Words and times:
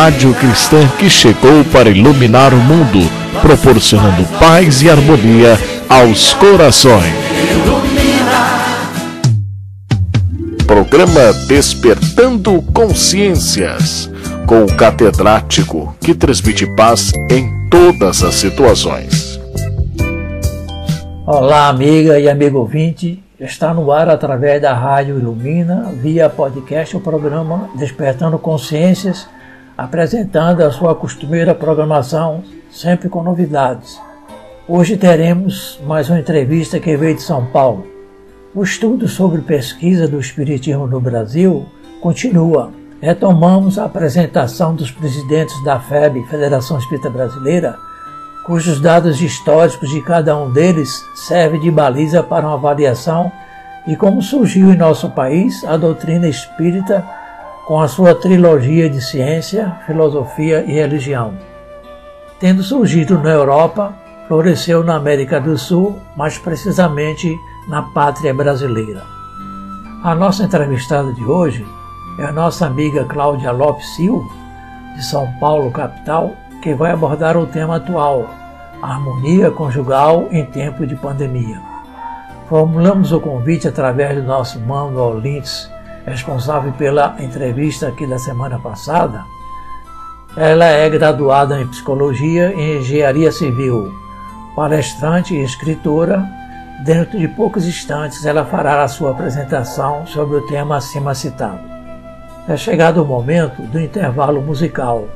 rádio 0.00 0.32
cristã 0.32 0.88
que 0.98 1.10
chegou 1.10 1.62
para 1.70 1.90
iluminar 1.90 2.54
o 2.54 2.56
mundo, 2.56 3.00
proporcionando 3.42 4.24
paz 4.38 4.80
e 4.80 4.88
harmonia 4.88 5.58
aos 5.90 6.32
corações. 6.32 7.12
Programa 10.66 11.34
Despertando 11.46 12.62
Consciências, 12.72 14.10
com 14.46 14.64
o 14.64 14.74
catedrático 14.74 15.94
que 16.00 16.14
transmite 16.14 16.66
paz 16.74 17.12
em 17.30 17.68
todas 17.68 18.22
as 18.22 18.36
situações. 18.36 19.38
Olá, 21.26 21.68
amiga 21.68 22.18
e 22.18 22.26
amigo 22.26 22.58
ouvinte. 22.58 23.22
Está 23.38 23.74
no 23.74 23.92
ar 23.92 24.08
através 24.08 24.62
da 24.62 24.72
Rádio 24.72 25.18
Ilumina, 25.18 25.92
via 26.00 26.30
podcast, 26.30 26.96
o 26.96 27.00
programa 27.00 27.68
Despertando 27.76 28.38
Consciências, 28.38 29.28
apresentando 29.80 30.60
a 30.60 30.70
sua 30.70 30.94
costumeira 30.94 31.54
programação, 31.54 32.44
sempre 32.70 33.08
com 33.08 33.22
novidades. 33.22 33.98
Hoje 34.68 34.94
teremos 34.94 35.80
mais 35.86 36.10
uma 36.10 36.20
entrevista 36.20 36.78
que 36.78 36.94
veio 36.98 37.14
de 37.14 37.22
São 37.22 37.46
Paulo. 37.46 37.86
O 38.54 38.62
estudo 38.62 39.08
sobre 39.08 39.40
pesquisa 39.40 40.06
do 40.06 40.20
Espiritismo 40.20 40.86
no 40.86 41.00
Brasil 41.00 41.64
continua. 42.02 42.70
Retomamos 43.00 43.78
a 43.78 43.86
apresentação 43.86 44.74
dos 44.74 44.90
presidentes 44.90 45.64
da 45.64 45.80
FEB, 45.80 46.26
Federação 46.26 46.76
Espírita 46.76 47.08
Brasileira, 47.08 47.78
cujos 48.44 48.82
dados 48.82 49.22
históricos 49.22 49.88
de 49.88 50.02
cada 50.02 50.36
um 50.36 50.52
deles 50.52 51.02
servem 51.14 51.58
de 51.58 51.70
baliza 51.70 52.22
para 52.22 52.46
uma 52.46 52.56
avaliação 52.56 53.32
de 53.86 53.96
como 53.96 54.20
surgiu 54.20 54.74
em 54.74 54.76
nosso 54.76 55.08
país 55.08 55.64
a 55.64 55.78
doutrina 55.78 56.28
espírita 56.28 57.02
com 57.66 57.80
a 57.80 57.88
sua 57.88 58.14
trilogia 58.14 58.88
de 58.88 59.00
ciência, 59.00 59.76
filosofia 59.86 60.64
e 60.66 60.72
religião. 60.72 61.34
Tendo 62.38 62.62
surgido 62.62 63.18
na 63.18 63.30
Europa, 63.30 63.94
floresceu 64.26 64.82
na 64.82 64.96
América 64.96 65.40
do 65.40 65.58
Sul, 65.58 65.98
mais 66.16 66.38
precisamente 66.38 67.38
na 67.68 67.82
pátria 67.82 68.32
brasileira. 68.32 69.02
A 70.02 70.14
nossa 70.14 70.44
entrevistada 70.44 71.12
de 71.12 71.24
hoje 71.24 71.66
é 72.18 72.24
a 72.24 72.32
nossa 72.32 72.66
amiga 72.66 73.04
Cláudia 73.04 73.52
Lopes 73.52 73.94
Silva, 73.94 74.28
de 74.96 75.04
São 75.04 75.30
Paulo, 75.38 75.70
capital, 75.70 76.32
que 76.62 76.74
vai 76.74 76.92
abordar 76.92 77.36
o 77.36 77.46
tema 77.46 77.76
atual, 77.76 78.28
harmonia 78.82 79.50
conjugal 79.50 80.28
em 80.30 80.44
tempo 80.46 80.86
de 80.86 80.96
pandemia. 80.96 81.60
Formulamos 82.48 83.12
o 83.12 83.20
convite 83.20 83.68
através 83.68 84.16
do 84.16 84.22
nosso 84.22 84.58
Manuel 84.60 85.18
Lintz, 85.18 85.70
responsável 86.06 86.72
pela 86.72 87.16
entrevista 87.20 87.88
aqui 87.88 88.06
da 88.06 88.18
semana 88.18 88.58
passada. 88.58 89.24
Ela 90.36 90.66
é 90.66 90.88
graduada 90.88 91.60
em 91.60 91.66
Psicologia 91.66 92.52
e 92.54 92.78
Engenharia 92.78 93.32
Civil, 93.32 93.92
palestrante 94.54 95.34
e 95.34 95.42
escritora. 95.42 96.24
Dentro 96.84 97.18
de 97.18 97.28
poucos 97.28 97.66
instantes, 97.66 98.24
ela 98.24 98.44
fará 98.44 98.82
a 98.82 98.88
sua 98.88 99.10
apresentação 99.10 100.06
sobre 100.06 100.36
o 100.36 100.46
tema 100.46 100.76
acima 100.76 101.14
citado. 101.14 101.60
É 102.48 102.56
chegado 102.56 103.02
o 103.02 103.06
momento 103.06 103.60
do 103.62 103.78
intervalo 103.78 104.40
musical. 104.40 105.06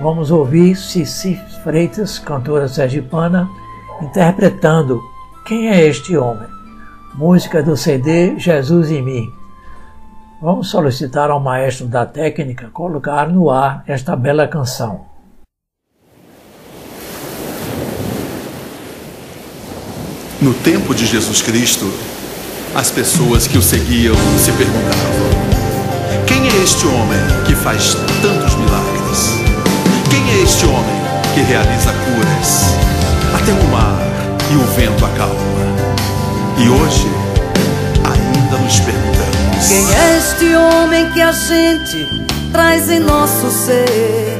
Vamos 0.00 0.30
ouvir 0.30 0.76
Cici 0.76 1.40
Freitas, 1.62 2.18
cantora 2.18 2.68
sergipana, 2.68 3.48
interpretando 4.00 5.00
Quem 5.46 5.68
é 5.68 5.86
este 5.86 6.16
homem? 6.16 6.48
Música 7.14 7.62
do 7.62 7.76
CD 7.76 8.38
Jesus 8.38 8.90
em 8.90 9.02
mim. 9.02 9.43
Vamos 10.44 10.68
solicitar 10.68 11.30
ao 11.30 11.40
maestro 11.40 11.86
da 11.86 12.04
técnica 12.04 12.68
colocar 12.68 13.30
no 13.30 13.48
ar 13.48 13.82
esta 13.86 14.14
bela 14.14 14.46
canção. 14.46 15.06
No 20.42 20.52
tempo 20.52 20.94
de 20.94 21.06
Jesus 21.06 21.40
Cristo, 21.40 21.90
as 22.74 22.90
pessoas 22.90 23.46
que 23.46 23.56
o 23.56 23.62
seguiam 23.62 24.14
se 24.38 24.52
perguntavam: 24.52 25.30
Quem 26.26 26.46
é 26.46 26.62
este 26.62 26.86
homem 26.88 27.44
que 27.46 27.54
faz 27.54 27.94
tantos 28.20 28.54
milagres? 28.54 29.40
Quem 30.10 30.30
é 30.30 30.42
este 30.42 30.66
homem 30.66 31.00
que 31.32 31.40
realiza 31.40 31.90
curas? 32.04 32.64
Até 33.34 33.50
o 33.50 33.72
mar 33.72 33.98
e 34.52 34.56
o 34.56 34.66
vento 34.76 35.06
acalma. 35.06 35.40
E 36.58 36.68
hoje, 36.68 37.08
ainda 38.04 38.58
nos 38.58 38.80
perguntamos: 38.80 39.13
Quem 39.66 39.94
é 39.94 40.18
este 40.18 40.54
homem 40.54 41.10
que 41.12 41.22
a 41.22 41.32
gente 41.32 42.06
traz 42.52 42.90
em 42.90 43.00
nosso 43.00 43.50
ser? 43.50 44.38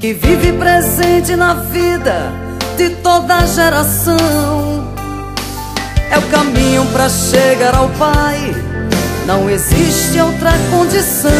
Que 0.00 0.12
vive 0.12 0.52
presente 0.52 1.34
na 1.34 1.54
vida 1.54 2.30
de 2.76 2.90
toda 2.96 3.46
geração. 3.46 4.92
É 6.10 6.18
o 6.18 6.22
caminho 6.30 6.84
para 6.92 7.08
chegar 7.08 7.74
ao 7.74 7.88
Pai. 7.90 8.54
Não 9.26 9.48
existe 9.48 10.20
outra 10.20 10.52
condição. 10.70 11.30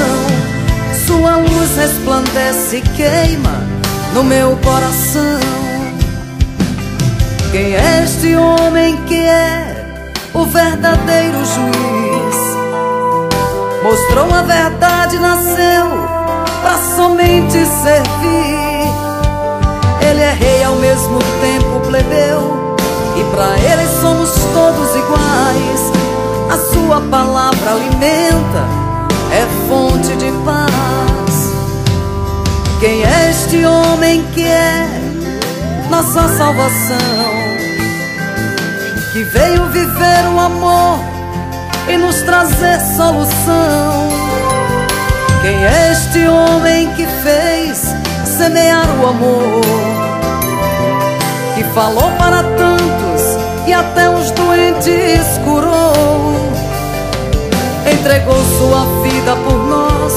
Sua 1.06 1.36
luz 1.36 1.76
resplandece 1.76 2.76
e 2.76 2.80
queima 2.80 3.60
no 4.14 4.24
meu 4.24 4.56
coração. 4.64 5.40
Quem 7.52 7.74
é 7.74 8.02
este 8.02 8.34
homem 8.34 8.96
que 9.06 9.14
é 9.14 9.86
o 10.32 10.46
verdadeiro 10.46 11.38
juiz? 11.44 12.03
Mostrou 13.84 14.32
a 14.32 14.40
verdade, 14.40 15.18
nasceu 15.18 15.86
para 16.62 16.78
somente 16.96 17.52
servir. 17.52 18.88
Ele 20.00 20.20
é 20.22 20.32
rei 20.32 20.64
ao 20.64 20.76
mesmo 20.76 21.18
tempo 21.18 21.80
plebeu, 21.86 22.76
e 23.14 23.24
para 23.24 23.58
ele 23.58 23.86
somos 24.00 24.30
todos 24.54 24.96
iguais. 24.96 25.92
A 26.50 26.72
sua 26.72 27.00
palavra 27.10 27.72
alimenta, 27.72 28.64
é 29.30 29.68
fonte 29.68 30.16
de 30.16 30.32
paz. 30.46 31.52
Quem 32.80 33.04
é 33.04 33.30
este 33.30 33.66
homem 33.66 34.24
que 34.32 34.44
é 34.44 34.88
nossa 35.90 36.26
salvação? 36.38 37.54
que 39.12 39.22
veio 39.22 39.66
viver 39.66 40.26
o 40.34 40.40
amor 40.40 41.13
e 41.88 41.96
nos 41.96 42.22
trazer 42.22 42.80
solução. 42.96 44.08
Quem 45.42 45.64
é 45.64 45.92
este 45.92 46.26
homem 46.26 46.90
que 46.94 47.06
fez 47.22 47.94
semear 48.24 48.86
o 49.00 49.06
amor? 49.06 49.60
Que 51.54 51.64
falou 51.74 52.10
para 52.18 52.42
tantos 52.42 53.22
e 53.66 53.72
até 53.72 54.08
os 54.08 54.30
doentes 54.30 55.38
curou. 55.44 56.34
Entregou 57.92 58.42
sua 58.58 59.02
vida 59.02 59.36
por 59.36 59.66
nós, 59.66 60.12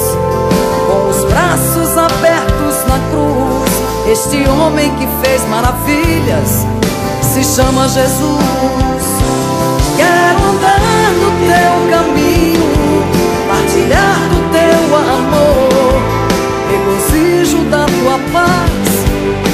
com 0.88 1.10
os 1.10 1.24
braços 1.26 1.98
abertos 1.98 2.86
na 2.88 3.00
cruz. 3.12 4.12
Este 4.12 4.48
homem 4.50 4.90
que 4.96 5.08
fez 5.22 5.44
maravilhas 5.50 6.66
se 7.22 7.44
chama 7.44 7.90
Jesus. 7.90 9.04
Quero 9.98 10.50
andar 10.50 10.97
teu 11.58 11.74
caminho, 11.90 13.04
partilhar 13.48 14.20
do 14.30 14.40
teu 14.52 14.96
amor, 14.96 16.02
regozijo 16.70 17.64
da 17.66 17.86
tua 17.86 18.20
paz, 18.32 18.90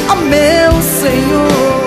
ó 0.10 0.16
meu 0.16 0.82
Senhor. 0.82 1.83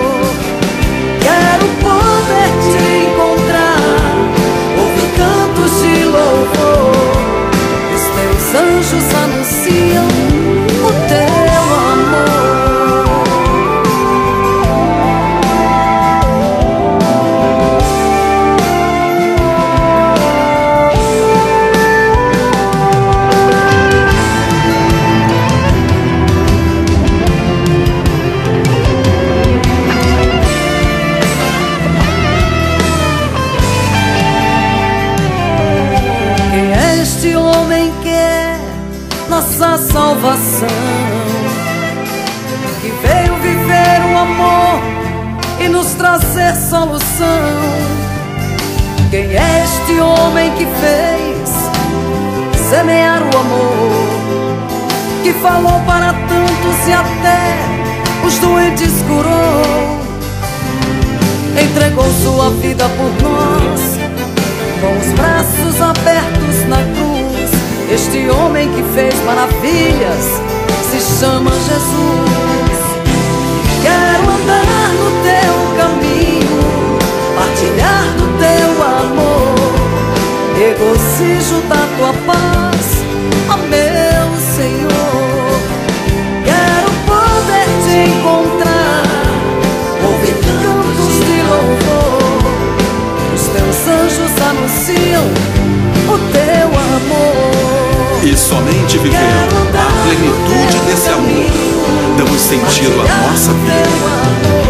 Sentido 102.65 103.01
à 103.01 103.29
nossa 103.29 103.53
vida 103.53 103.87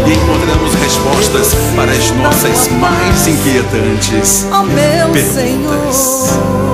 e 0.06 0.12
encontramos 0.12 0.74
respostas 0.74 1.54
para 1.74 1.90
as 1.90 2.10
nossas 2.12 2.68
mais 2.72 3.26
inquietantes 3.26 4.46
perguntas. 4.74 5.24
Senhor. 5.24 6.68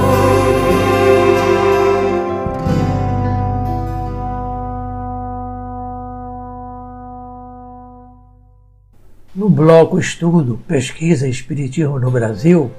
No 9.35 9.49
bloco 9.49 9.99
Estudo, 9.99 10.61
Pesquisa 10.67 11.27
e 11.27 11.31
Espiritismo 11.31 11.99
no 11.99 12.11
Brasil, 12.11 12.71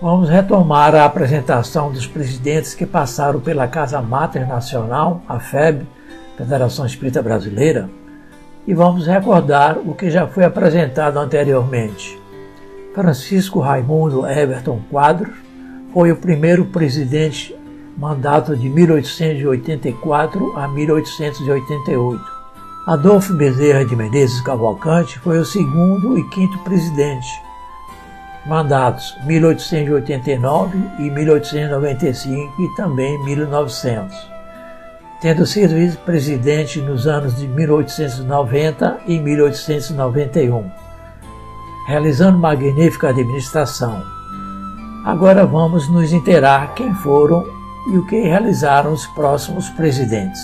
vamos 0.00 0.28
retomar 0.28 0.94
a 0.94 1.04
apresentação 1.04 1.92
dos 1.92 2.06
presidentes 2.06 2.74
que 2.74 2.86
passaram 2.86 3.40
pela 3.40 3.66
Casa 3.68 4.00
Mater 4.00 4.46
Nacional, 4.46 5.22
a 5.28 5.40
FEB, 5.40 5.86
Federação 6.36 6.86
Espírita 6.86 7.22
Brasileira, 7.22 7.88
e 8.66 8.74
vamos 8.74 9.06
recordar 9.06 9.78
o 9.78 9.94
que 9.94 10.10
já 10.10 10.26
foi 10.26 10.44
apresentado 10.44 11.18
anteriormente. 11.18 12.20
Francisco 12.94 13.60
Raimundo 13.60 14.26
Everton 14.26 14.80
Quadros 14.90 15.34
foi 15.92 16.12
o 16.12 16.16
primeiro 16.16 16.66
presidente 16.66 17.56
mandato 17.96 18.56
de 18.56 18.68
1884 18.68 20.56
a 20.56 20.68
1888. 20.68 22.42
Adolfo 22.86 23.34
Bezerra 23.34 23.84
de 23.84 23.94
Menezes 23.94 24.40
Cavalcante 24.40 25.18
foi 25.20 25.38
o 25.38 25.44
segundo 25.44 26.18
e 26.18 26.28
quinto 26.30 26.58
presidente, 26.60 27.28
mandatos 28.46 29.14
1889 29.24 30.78
e 30.98 31.10
1895 31.10 32.60
e 32.60 32.74
também 32.74 33.22
1900, 33.24 34.31
tendo 35.22 35.46
sido 35.46 35.76
vice-presidente 35.76 36.80
nos 36.80 37.06
anos 37.06 37.36
de 37.36 37.46
1890 37.46 39.02
e 39.06 39.20
1891, 39.20 40.68
realizando 41.86 42.36
magnífica 42.36 43.10
administração. 43.10 44.02
Agora 45.04 45.46
vamos 45.46 45.88
nos 45.88 46.12
inteirar 46.12 46.74
quem 46.74 46.92
foram 46.96 47.44
e 47.92 47.98
o 47.98 48.06
que 48.06 48.20
realizaram 48.20 48.92
os 48.92 49.06
próximos 49.06 49.68
presidentes. 49.70 50.40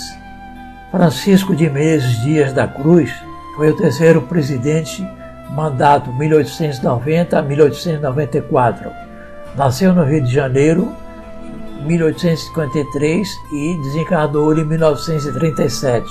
Francisco 0.93 1.57
de 1.57 1.69
Menezes 1.69 2.21
Dias 2.23 2.53
da 2.53 2.69
Cruz 2.69 3.13
foi 3.57 3.71
o 3.71 3.77
terceiro 3.77 4.23
presidente, 4.23 5.05
mandato 5.51 6.13
1890 6.13 7.37
a 7.37 7.43
1894. 7.43 8.91
Nasceu 9.57 9.93
no 9.93 10.05
Rio 10.05 10.23
de 10.23 10.33
Janeiro 10.33 10.93
1853 11.81 13.41
e 13.53 13.77
desencarnou 13.83 14.57
em 14.57 14.65
1937. 14.65 16.07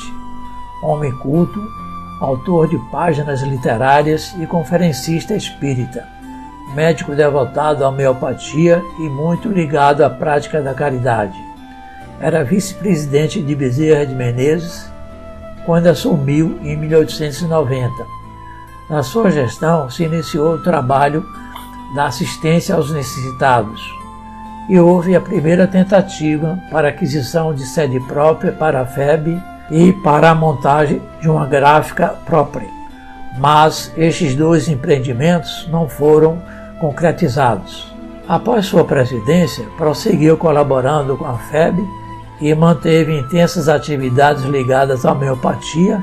Homem 0.84 1.12
culto, 1.20 1.62
autor 2.22 2.68
de 2.68 2.78
páginas 2.92 3.42
literárias 3.42 4.34
e 4.40 4.46
conferencista 4.46 5.36
espírita. 5.36 6.08
Médico 6.76 7.16
devotado 7.16 7.84
à 7.84 7.90
homeopatia 7.90 8.84
e 9.00 9.10
muito 9.10 9.50
ligado 9.50 10.04
à 10.04 10.10
prática 10.10 10.62
da 10.62 10.74
caridade 10.74 11.48
era 12.20 12.44
vice-presidente 12.44 13.42
de 13.42 13.56
Bezerra 13.56 14.06
de 14.06 14.16
Menezes 14.16 14.90
quando 15.66 15.88
assumiu 15.88 16.60
em 16.64 16.76
1890. 16.76 17.92
Na 18.90 19.04
sua 19.04 19.30
gestão 19.30 19.90
se 19.90 20.04
iniciou 20.04 20.56
o 20.56 20.64
trabalho 20.64 21.26
da 21.94 22.06
assistência 22.06 22.76
aos 22.76 22.92
necessitados 22.92 23.97
e 24.70 24.80
houve 24.80 25.16
a 25.16 25.22
primeira 25.22 25.66
tentativa 25.68 26.60
para 26.70 26.90
aquisição 26.90 27.54
de 27.54 27.66
sede 27.66 28.00
própria 28.02 28.52
para 28.52 28.82
a 28.82 28.86
FEB 28.86 29.42
e 29.72 29.94
para 29.94 30.32
a 30.32 30.36
montagem 30.36 31.02
de 31.22 31.30
uma 31.30 31.46
gráfica 31.46 32.10
própria. 32.26 32.68
Mas 33.38 33.92
estes 33.98 34.36
dois 34.36 34.68
empreendimentos 34.68 35.68
não 35.72 35.88
foram 35.88 36.42
concretizados. 36.80 37.94
Após 38.28 38.66
sua 38.66 38.84
presidência, 38.84 39.66
prosseguiu 39.78 40.36
colaborando 40.38 41.16
com 41.16 41.26
a 41.26 41.38
FEB 41.38 41.82
e 42.42 42.54
manteve 42.54 43.18
intensas 43.18 43.70
atividades 43.70 44.44
ligadas 44.44 45.06
à 45.06 45.14
homeopatia 45.14 46.02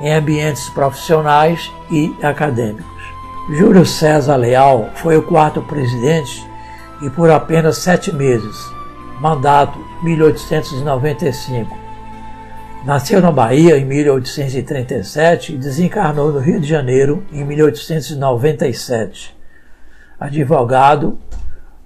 em 0.00 0.12
ambientes 0.12 0.68
profissionais 0.70 1.70
e 1.90 2.14
acadêmicos. 2.22 2.84
Júlio 3.50 3.86
César 3.86 4.36
Leal 4.36 4.90
foi 4.94 5.16
o 5.16 5.22
quarto 5.22 5.62
presidente 5.62 6.46
e 7.02 7.10
por 7.10 7.30
apenas 7.30 7.78
sete 7.78 8.14
meses, 8.14 8.56
mandato 9.20 9.78
1895. 10.02 11.76
Nasceu 12.84 13.20
na 13.20 13.30
Bahia 13.30 13.76
em 13.76 13.84
1837 13.84 15.54
e 15.54 15.58
desencarnou 15.58 16.32
no 16.32 16.38
Rio 16.38 16.60
de 16.60 16.68
Janeiro 16.68 17.24
em 17.32 17.44
1897. 17.44 19.36
Advogado, 20.18 21.18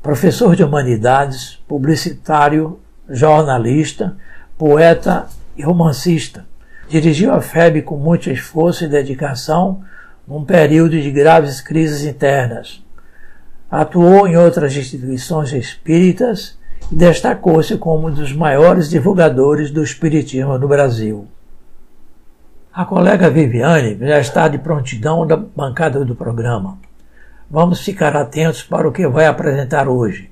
professor 0.03 0.55
de 0.55 0.63
humanidades, 0.63 1.59
publicitário 1.67 2.79
jornalista, 3.09 4.17
poeta 4.59 5.27
e 5.57 5.63
romancista. 5.63 6.47
Dirigiu 6.89 7.33
a 7.33 7.41
FEB 7.41 7.83
com 7.83 7.97
muito 7.97 8.31
esforço 8.31 8.85
e 8.85 8.89
dedicação 8.89 9.83
num 10.27 10.45
período 10.45 11.01
de 11.01 11.11
graves 11.11 11.61
crises 11.61 12.05
internas. 12.05 12.86
Atuou 13.71 14.29
em 14.29 14.37
outras 14.37 14.77
instituições 14.77 15.53
espíritas 15.53 16.59
e 16.91 16.95
destacou-se 16.95 17.77
como 17.79 18.09
um 18.09 18.13
dos 18.13 18.33
maiores 18.33 18.89
divulgadores 18.89 19.71
do 19.71 19.83
espiritismo 19.83 20.57
no 20.59 20.69
Brasil. 20.69 21.27
A 22.73 22.85
colega 22.85 23.31
Viviane 23.31 23.99
já 24.01 24.21
está 24.21 24.49
de 24.49 24.59
prontidão 24.59 25.27
da 25.27 25.37
bancada 25.37 26.05
do 26.05 26.15
programa. 26.15 26.79
Vamos 27.51 27.81
ficar 27.81 28.17
atentos 28.17 28.63
para 28.63 28.87
o 28.87 28.93
que 28.93 29.07
vai 29.09 29.27
apresentar 29.27 29.89
hoje. 29.89 30.31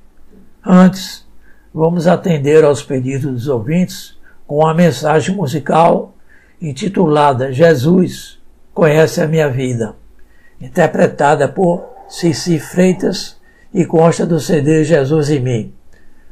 Antes, 0.64 1.26
vamos 1.72 2.06
atender 2.06 2.64
aos 2.64 2.82
pedidos 2.82 3.32
dos 3.32 3.48
ouvintes 3.48 4.18
com 4.46 4.66
a 4.66 4.74
mensagem 4.74 5.34
musical 5.34 6.14
intitulada 6.60 7.52
Jesus 7.52 8.38
Conhece 8.74 9.20
a 9.20 9.28
Minha 9.28 9.48
Vida, 9.48 9.94
interpretada 10.60 11.46
por 11.46 11.93
Cici 12.16 12.60
Freitas 12.60 13.36
e 13.72 13.84
consta 13.84 14.24
do 14.24 14.38
CD 14.38 14.84
Jesus 14.84 15.30
em 15.30 15.40
Mim. 15.40 15.74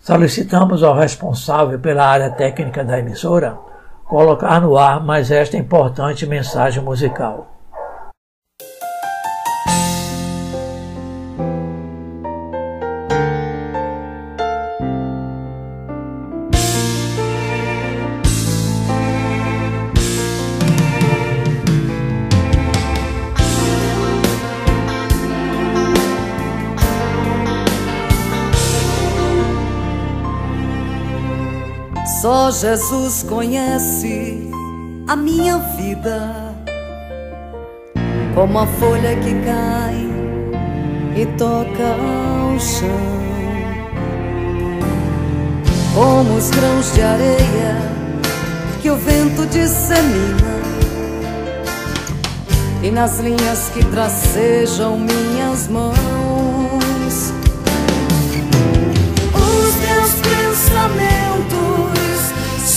Solicitamos 0.01 0.81
ao 0.81 0.95
responsável 0.95 1.77
pela 1.81 2.07
área 2.07 2.31
técnica 2.31 2.85
da 2.85 3.01
emissora 3.01 3.59
colocar 4.05 4.61
no 4.61 4.79
ar 4.79 5.05
mais 5.05 5.33
esta 5.33 5.57
importante 5.57 6.25
mensagem 6.25 6.81
musical. 6.81 7.62
Só 32.43 32.51
Jesus 32.51 33.23
conhece 33.23 34.51
a 35.07 35.15
minha 35.15 35.59
vida, 35.59 36.53
como 38.35 38.59
a 38.59 38.67
folha 38.67 39.15
que 39.15 39.33
cai 39.45 40.09
e 41.15 41.25
toca 41.39 41.87
ao 41.87 42.59
chão, 42.59 42.89
como 45.95 46.37
os 46.37 46.51
grãos 46.51 46.93
de 46.93 47.03
areia 47.03 47.77
que 48.83 48.91
o 48.91 48.97
vento 48.97 49.47
dissemina 49.47 50.63
e 52.83 52.91
nas 52.91 53.21
linhas 53.21 53.71
que 53.73 53.85
tracejam 53.85 54.99
minhas 54.99 55.69
mãos. 55.69 55.95
Os 59.33 59.77
meus 59.77 60.13
pensamentos 60.15 61.42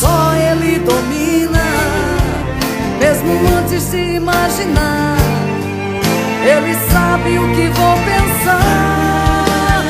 só 0.06 0.34
Ele 0.36 0.80
domina, 0.80 1.66
mesmo 3.00 3.32
antes 3.58 3.90
de 3.92 4.16
imaginar. 4.16 5.18
Ele 6.44 6.76
sabe 6.92 7.40
o 7.40 7.48
que 7.56 7.68
vou 7.70 7.96
pensar. 8.12 9.84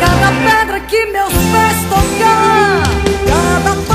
Cada 0.00 0.30
pedra 0.46 0.80
que 0.80 1.06
meus 1.06 1.32
pés 1.32 1.78
tocar, 1.94 2.82
cada 3.30 3.89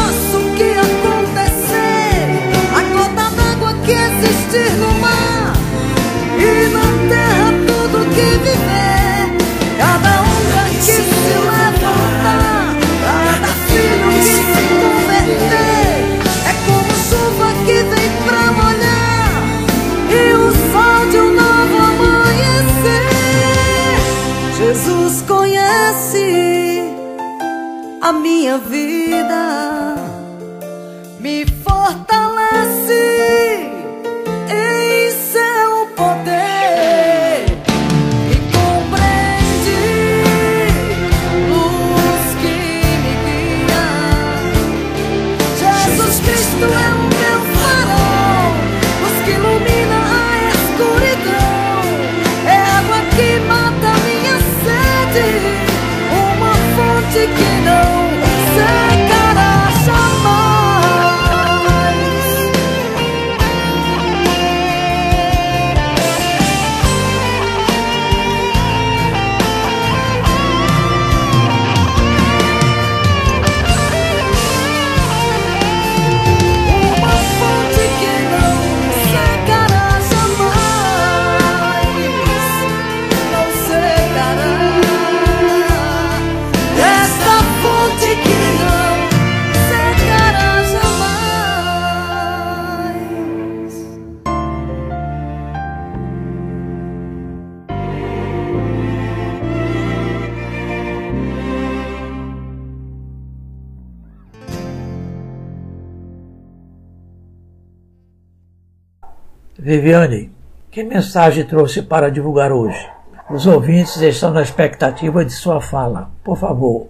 Viviane, 109.85 110.31
que 110.71 110.81
mensagem 110.81 111.45
trouxe 111.45 111.83
para 111.83 112.09
divulgar 112.09 112.51
hoje? 112.51 112.89
Os 113.29 113.45
ouvintes 113.45 113.97
estão 113.97 114.31
na 114.31 114.41
expectativa 114.41 115.23
de 115.23 115.31
sua 115.31 115.61
fala. 115.61 116.09
Por 116.23 116.35
favor. 116.35 116.87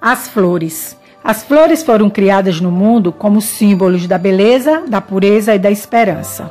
As 0.00 0.28
flores. 0.28 0.96
As 1.22 1.42
flores 1.42 1.82
foram 1.82 2.08
criadas 2.08 2.58
no 2.58 2.70
mundo 2.70 3.12
como 3.12 3.42
símbolos 3.42 4.06
da 4.06 4.16
beleza, 4.16 4.84
da 4.88 4.98
pureza 4.98 5.54
e 5.54 5.58
da 5.58 5.70
esperança. 5.70 6.50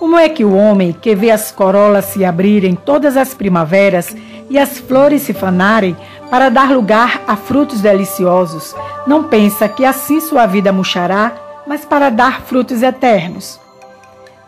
Como 0.00 0.18
é 0.18 0.28
que 0.28 0.44
o 0.44 0.56
homem 0.56 0.92
que 0.92 1.14
vê 1.14 1.30
as 1.30 1.52
corolas 1.52 2.06
se 2.06 2.24
abrirem 2.24 2.74
todas 2.74 3.16
as 3.16 3.34
primaveras 3.34 4.16
e 4.50 4.58
as 4.58 4.80
flores 4.80 5.22
se 5.22 5.32
fanarem 5.32 5.96
para 6.28 6.48
dar 6.48 6.72
lugar 6.72 7.22
a 7.24 7.36
frutos 7.36 7.80
deliciosos, 7.80 8.74
não 9.06 9.22
pensa 9.22 9.68
que 9.68 9.84
assim 9.84 10.18
sua 10.18 10.44
vida 10.44 10.72
murchará, 10.72 11.30
mas 11.64 11.84
para 11.84 12.10
dar 12.10 12.40
frutos 12.40 12.82
eternos? 12.82 13.64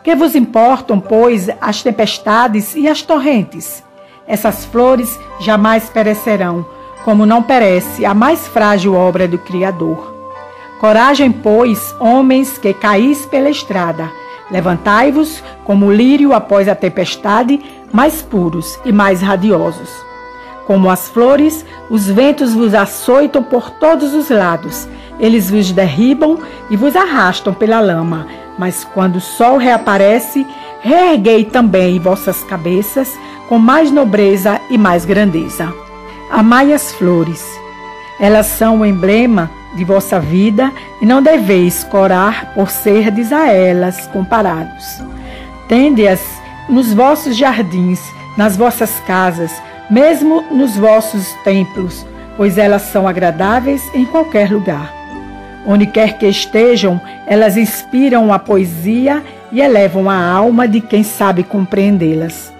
Que 0.08 0.16
vos 0.16 0.34
importam, 0.34 0.98
pois, 0.98 1.50
as 1.60 1.82
tempestades 1.82 2.74
e 2.74 2.88
as 2.88 3.02
torrentes? 3.02 3.84
Essas 4.26 4.64
flores 4.64 5.20
jamais 5.38 5.90
perecerão, 5.90 6.64
como 7.04 7.26
não 7.26 7.42
perece 7.42 8.06
a 8.06 8.14
mais 8.14 8.48
frágil 8.48 8.94
obra 8.94 9.28
do 9.28 9.36
Criador. 9.36 10.14
Coragem, 10.80 11.30
pois, 11.30 11.94
homens 12.00 12.56
que 12.56 12.72
caís 12.72 13.26
pela 13.26 13.50
estrada, 13.50 14.10
levantai-vos 14.50 15.44
como 15.62 15.84
o 15.84 15.92
lírio 15.92 16.32
após 16.32 16.70
a 16.70 16.74
tempestade, 16.74 17.60
mais 17.92 18.22
puros 18.22 18.80
e 18.86 18.92
mais 18.92 19.20
radiosos. 19.20 19.90
Como 20.66 20.88
as 20.88 21.10
flores, 21.10 21.66
os 21.90 22.06
ventos 22.06 22.54
vos 22.54 22.72
açoitam 22.72 23.42
por 23.42 23.72
todos 23.72 24.14
os 24.14 24.30
lados, 24.30 24.88
eles 25.20 25.50
vos 25.50 25.70
derribam 25.70 26.38
e 26.70 26.78
vos 26.78 26.96
arrastam 26.96 27.52
pela 27.52 27.78
lama, 27.78 28.26
mas 28.58 28.84
quando 28.84 29.16
o 29.16 29.20
sol 29.20 29.56
reaparece, 29.56 30.46
reerguei 30.80 31.44
também 31.44 31.98
vossas 31.98 32.42
cabeças 32.44 33.16
com 33.48 33.58
mais 33.58 33.90
nobreza 33.90 34.60
e 34.68 34.76
mais 34.76 35.04
grandeza. 35.04 35.72
Amai 36.30 36.72
as 36.72 36.92
flores. 36.92 37.44
Elas 38.20 38.46
são 38.46 38.80
o 38.80 38.86
emblema 38.86 39.50
de 39.74 39.84
vossa 39.84 40.18
vida 40.18 40.72
e 41.00 41.06
não 41.06 41.22
deveis 41.22 41.84
corar 41.84 42.52
por 42.54 42.68
serdes 42.68 43.32
a 43.32 43.48
elas 43.48 44.06
comparados. 44.08 45.02
Tende-as 45.68 46.20
nos 46.68 46.92
vossos 46.92 47.36
jardins, 47.36 48.00
nas 48.36 48.56
vossas 48.56 49.00
casas, 49.06 49.52
mesmo 49.88 50.42
nos 50.50 50.76
vossos 50.76 51.32
templos, 51.44 52.04
pois 52.36 52.58
elas 52.58 52.82
são 52.82 53.06
agradáveis 53.08 53.82
em 53.94 54.04
qualquer 54.04 54.50
lugar. 54.50 54.97
Onde 55.66 55.86
quer 55.86 56.18
que 56.18 56.26
estejam, 56.26 57.00
elas 57.26 57.56
inspiram 57.56 58.32
a 58.32 58.38
poesia 58.38 59.22
e 59.52 59.60
elevam 59.60 60.08
a 60.08 60.16
alma 60.16 60.66
de 60.66 60.80
quem 60.80 61.02
sabe 61.02 61.42
compreendê-las. 61.42 62.52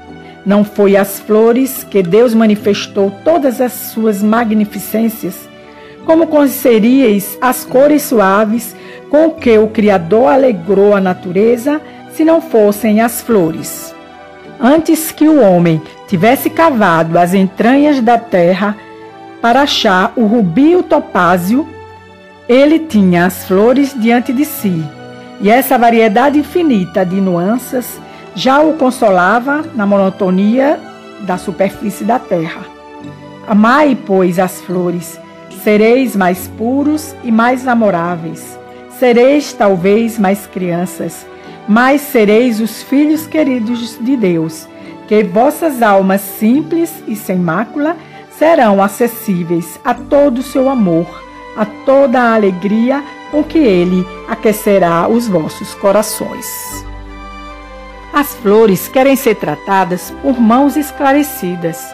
Não 0.44 0.64
foi 0.64 0.96
às 0.96 1.20
flores 1.20 1.84
que 1.84 2.02
Deus 2.02 2.34
manifestou 2.34 3.10
todas 3.24 3.60
as 3.60 3.72
suas 3.72 4.22
magnificências? 4.22 5.48
Como 6.06 6.26
conheceríeis 6.26 7.36
as 7.40 7.64
cores 7.64 8.02
suaves 8.02 8.74
com 9.10 9.30
que 9.30 9.58
o 9.58 9.68
Criador 9.68 10.32
alegrou 10.32 10.94
a 10.94 11.00
natureza, 11.00 11.80
se 12.12 12.24
não 12.24 12.40
fossem 12.40 13.00
as 13.00 13.20
flores? 13.20 13.94
Antes 14.60 15.12
que 15.12 15.28
o 15.28 15.40
homem 15.40 15.80
tivesse 16.08 16.48
cavado 16.48 17.18
as 17.18 17.34
entranhas 17.34 18.00
da 18.00 18.18
terra 18.18 18.76
para 19.40 19.62
achar 19.62 20.12
o 20.16 20.24
rubi 20.24 20.70
e 20.70 20.76
o 20.76 20.82
topázio, 20.82 21.68
ele 22.48 22.78
tinha 22.78 23.26
as 23.26 23.44
flores 23.44 23.94
diante 23.94 24.32
de 24.32 24.44
si, 24.44 24.82
e 25.40 25.50
essa 25.50 25.76
variedade 25.76 26.38
infinita 26.38 27.04
de 27.04 27.20
nuances 27.20 28.00
já 28.34 28.60
o 28.60 28.74
consolava 28.74 29.64
na 29.74 29.84
monotonia 29.84 30.80
da 31.20 31.36
superfície 31.36 32.04
da 32.04 32.18
terra. 32.18 32.62
Amai, 33.46 33.96
pois, 34.06 34.38
as 34.38 34.60
flores, 34.60 35.20
sereis 35.62 36.16
mais 36.16 36.48
puros 36.48 37.14
e 37.22 37.30
mais 37.30 37.64
namoráveis. 37.64 38.58
Sereis 38.98 39.52
talvez 39.52 40.18
mais 40.18 40.46
crianças, 40.46 41.26
mas 41.68 42.00
sereis 42.00 42.60
os 42.60 42.82
filhos 42.82 43.26
queridos 43.26 43.96
de 44.00 44.16
Deus, 44.16 44.66
que 45.06 45.22
vossas 45.22 45.82
almas 45.82 46.20
simples 46.20 47.02
e 47.06 47.14
sem 47.14 47.36
mácula 47.36 47.96
serão 48.38 48.82
acessíveis 48.82 49.78
a 49.84 49.94
todo 49.94 50.38
o 50.38 50.42
seu 50.42 50.68
amor, 50.68 51.27
a 51.58 51.66
toda 51.66 52.20
a 52.20 52.34
alegria 52.34 53.02
com 53.32 53.42
que 53.42 53.58
ele 53.58 54.06
aquecerá 54.28 55.08
os 55.08 55.26
vossos 55.26 55.74
corações. 55.74 56.46
As 58.14 58.34
flores 58.36 58.88
querem 58.88 59.16
ser 59.16 59.34
tratadas 59.34 60.12
por 60.22 60.40
mãos 60.40 60.76
esclarecidas. 60.76 61.84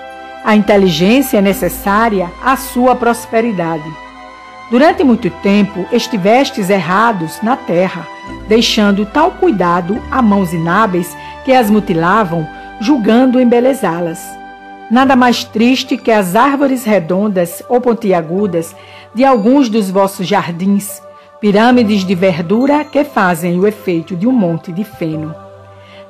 A 0.44 0.54
inteligência 0.54 1.38
é 1.38 1.40
necessária 1.40 2.30
à 2.42 2.56
sua 2.56 2.94
prosperidade. 2.94 3.90
Durante 4.70 5.02
muito 5.02 5.30
tempo 5.30 5.86
estivestes 5.90 6.68
errados 6.68 7.40
na 7.42 7.56
terra, 7.56 8.06
deixando 8.46 9.06
tal 9.06 9.32
cuidado 9.32 10.00
a 10.10 10.20
mãos 10.20 10.52
inábeis 10.52 11.16
que 11.44 11.52
as 11.52 11.70
mutilavam, 11.70 12.46
julgando 12.80 13.40
embelezá-las. 13.40 14.20
Nada 14.90 15.16
mais 15.16 15.44
triste 15.44 15.96
que 15.96 16.10
as 16.10 16.36
árvores 16.36 16.84
redondas 16.84 17.62
ou 17.68 17.80
pontiagudas 17.80 18.74
de 19.14 19.24
alguns 19.24 19.68
dos 19.68 19.90
vossos 19.90 20.26
jardins, 20.26 21.00
pirâmides 21.40 22.04
de 22.04 22.14
verdura 22.14 22.84
que 22.84 23.04
fazem 23.04 23.60
o 23.60 23.66
efeito 23.66 24.16
de 24.16 24.26
um 24.26 24.32
monte 24.32 24.72
de 24.72 24.82
feno. 24.82 25.34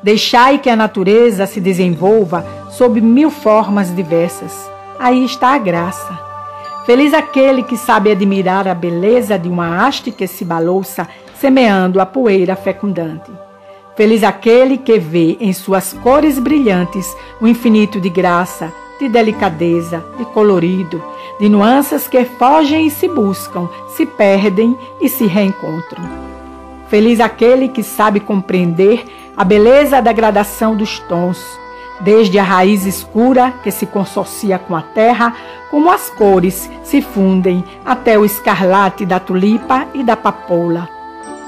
Deixai 0.02 0.58
que 0.58 0.70
a 0.70 0.76
natureza 0.76 1.46
se 1.46 1.60
desenvolva 1.60 2.44
sob 2.70 3.00
mil 3.00 3.30
formas 3.30 3.94
diversas. 3.94 4.70
Aí 4.98 5.24
está 5.24 5.54
a 5.54 5.58
graça. 5.58 6.18
Feliz 6.86 7.14
aquele 7.14 7.62
que 7.62 7.76
sabe 7.76 8.10
admirar 8.10 8.68
a 8.68 8.74
beleza 8.74 9.38
de 9.38 9.48
uma 9.48 9.86
haste 9.86 10.12
que 10.12 10.26
se 10.26 10.44
balouça, 10.44 11.08
semeando 11.40 12.00
a 12.00 12.06
poeira 12.06 12.54
fecundante. 12.54 13.30
Feliz 13.96 14.22
aquele 14.22 14.76
que 14.76 14.98
vê 14.98 15.36
em 15.40 15.52
suas 15.52 15.92
cores 15.94 16.38
brilhantes 16.38 17.06
o 17.40 17.46
infinito 17.46 18.00
de 18.00 18.10
graça, 18.10 18.72
de 18.98 19.08
delicadeza, 19.08 20.04
de 20.18 20.24
colorido, 20.26 21.02
de 21.38 21.48
nuances 21.48 22.06
que 22.08 22.24
fogem 22.24 22.86
e 22.86 22.90
se 22.90 23.08
buscam, 23.08 23.68
se 23.88 24.06
perdem 24.06 24.78
e 25.00 25.08
se 25.08 25.26
reencontram. 25.26 26.04
Feliz 26.88 27.20
aquele 27.20 27.68
que 27.68 27.82
sabe 27.82 28.20
compreender 28.20 29.04
a 29.36 29.42
beleza 29.42 30.00
da 30.00 30.12
gradação 30.12 30.76
dos 30.76 30.98
tons, 31.00 31.42
desde 32.00 32.38
a 32.38 32.42
raiz 32.42 32.86
escura 32.86 33.52
que 33.62 33.70
se 33.70 33.86
consorcia 33.86 34.58
com 34.58 34.76
a 34.76 34.82
terra, 34.82 35.34
como 35.70 35.90
as 35.90 36.10
cores 36.10 36.70
se 36.84 37.02
fundem 37.02 37.64
até 37.84 38.18
o 38.18 38.24
escarlate 38.24 39.04
da 39.04 39.18
tulipa 39.18 39.88
e 39.94 40.02
da 40.02 40.16
papoula, 40.16 40.88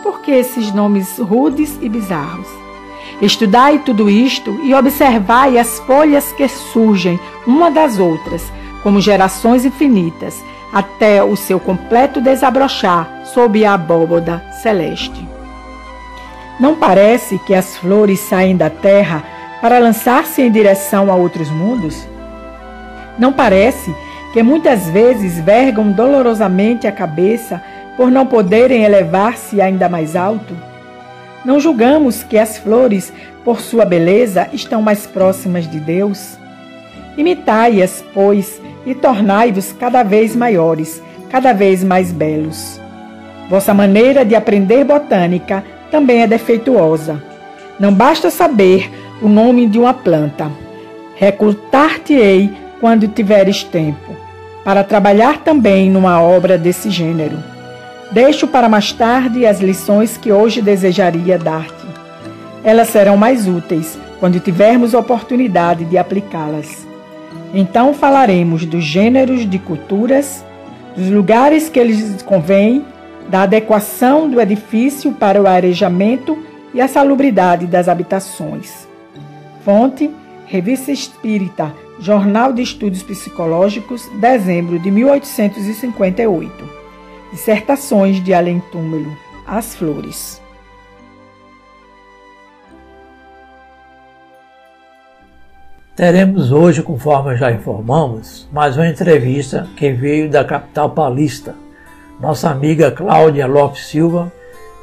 por 0.03 0.21
que 0.21 0.31
esses 0.31 0.73
nomes 0.73 1.19
rudes 1.19 1.79
e 1.81 1.89
bizarros? 1.89 2.49
Estudai 3.21 3.79
tudo 3.79 4.11
isto 4.11 4.51
e 4.63 4.75
observai 4.75 5.59
as 5.59 5.79
folhas 5.81 6.31
que 6.33 6.47
surgem 6.49 7.19
uma 7.47 7.71
das 7.71 7.99
outras, 7.99 8.53
como 8.87 9.01
gerações 9.01 9.65
infinitas, 9.65 10.45
até 10.73 11.21
o 11.21 11.35
seu 11.35 11.59
completo 11.59 12.21
desabrochar 12.21 13.23
sob 13.25 13.65
a 13.65 13.75
abóboda 13.75 14.41
celeste. 14.63 15.29
Não 16.61 16.77
parece 16.77 17.37
que 17.41 17.53
as 17.53 17.77
flores 17.77 18.21
saem 18.21 18.57
da 18.57 18.71
terra 18.71 19.25
para 19.61 19.81
lançar-se 19.81 20.41
em 20.41 20.53
direção 20.53 21.11
a 21.11 21.17
outros 21.17 21.51
mundos? 21.51 22.07
Não 23.19 23.33
parece 23.33 23.93
que 24.33 24.41
muitas 24.41 24.89
vezes 24.89 25.37
vergam 25.41 25.91
dolorosamente 25.91 26.87
a 26.87 26.93
cabeça 26.93 27.61
por 27.97 28.09
não 28.09 28.25
poderem 28.25 28.85
elevar-se 28.85 29.61
ainda 29.61 29.89
mais 29.89 30.15
alto? 30.15 30.57
Não 31.45 31.59
julgamos 31.59 32.23
que 32.23 32.39
as 32.39 32.57
flores, 32.57 33.13
por 33.45 33.61
sua 33.61 33.85
beleza, 33.85 34.49
estão 34.53 34.81
mais 34.81 35.09
próximas 35.09 35.69
de 35.69 35.81
Deus? 35.81 36.39
Imitai-as, 37.17 38.05
pois, 38.13 38.61
e 38.85 38.95
tornai-vos 38.95 39.73
cada 39.73 40.03
vez 40.03 40.37
maiores, 40.37 41.03
cada 41.31 41.53
vez 41.53 41.83
mais 41.83 42.13
belos. 42.13 42.81
Vossa 43.49 43.73
maneira 43.73 44.25
de 44.25 44.35
aprender 44.35 44.85
botânica 44.85 45.65
também 45.91 46.23
é 46.23 46.27
defeituosa. 46.27 47.23
Não 47.79 47.93
basta 47.93 48.31
saber 48.31 48.91
o 49.23 49.29
nome 49.29 49.67
de 49.67 49.79
uma 49.79 49.95
planta. 49.95 50.51
Recrutar-te-ei 51.15 52.51
quando 52.81 53.09
tiveres 53.09 53.65
tempo, 53.65 54.15
para 54.65 54.85
trabalhar 54.85 55.39
também 55.39 55.91
numa 55.91 56.21
obra 56.21 56.59
desse 56.59 56.91
gênero. 56.91 57.39
Deixo 58.11 58.47
para 58.47 58.69
mais 58.69 58.93
tarde 58.93 59.47
as 59.47 59.61
lições 59.61 60.17
que 60.17 60.31
hoje 60.31 60.63
desejaria 60.63 61.39
dar-te. 61.39 61.87
Elas 62.63 62.89
serão 62.89 63.17
mais 63.17 63.49
úteis 63.49 63.99
quando 64.21 64.41
tivermos 64.41 64.95
oportunidade 64.95 65.85
de 65.85 65.99
aplicá-las. 65.99 66.86
Então 67.55 67.95
falaremos 67.95 68.65
dos 68.65 68.85
gêneros 68.85 69.49
de 69.49 69.59
culturas, 69.59 70.45
dos 70.97 71.11
lugares 71.11 71.69
que 71.69 71.83
lhes 71.83 72.23
convém, 72.23 72.85
da 73.29 73.43
adequação 73.43 74.29
do 74.29 74.41
edifício 74.41 75.13
para 75.13 75.41
o 75.41 75.47
arejamento 75.47 76.39
e 76.73 76.81
a 76.81 76.89
salubridade 76.89 77.67
das 77.67 77.89
habitações. 77.89 78.87
Fonte: 79.65 80.11
Revista 80.47 80.93
Espírita, 80.93 81.75
Jornal 81.99 82.53
de 82.53 82.63
Estudos 82.63 83.03
Psicológicos, 83.03 84.09
dezembro 84.21 84.79
de 84.79 84.91
1858. 84.91 86.77
Dissertações 87.33 88.23
de 88.23 88.33
Além 88.33 88.63
Túmulo, 88.71 89.17
As 89.47 89.75
Flores. 89.75 90.41
Teremos 95.97 96.53
hoje, 96.53 96.83
conforme 96.83 97.37
já 97.37 97.51
informamos, 97.51 98.47
mais 98.53 98.77
uma 98.77 98.87
entrevista 98.87 99.67
que 99.77 99.91
veio 99.93 100.31
da 100.31 100.45
capital 100.45 100.91
paulista. 100.91 101.55
Nossa 102.21 102.51
amiga 102.51 102.91
Cláudia 102.91 103.47
Lopes 103.47 103.87
Silva, 103.87 104.31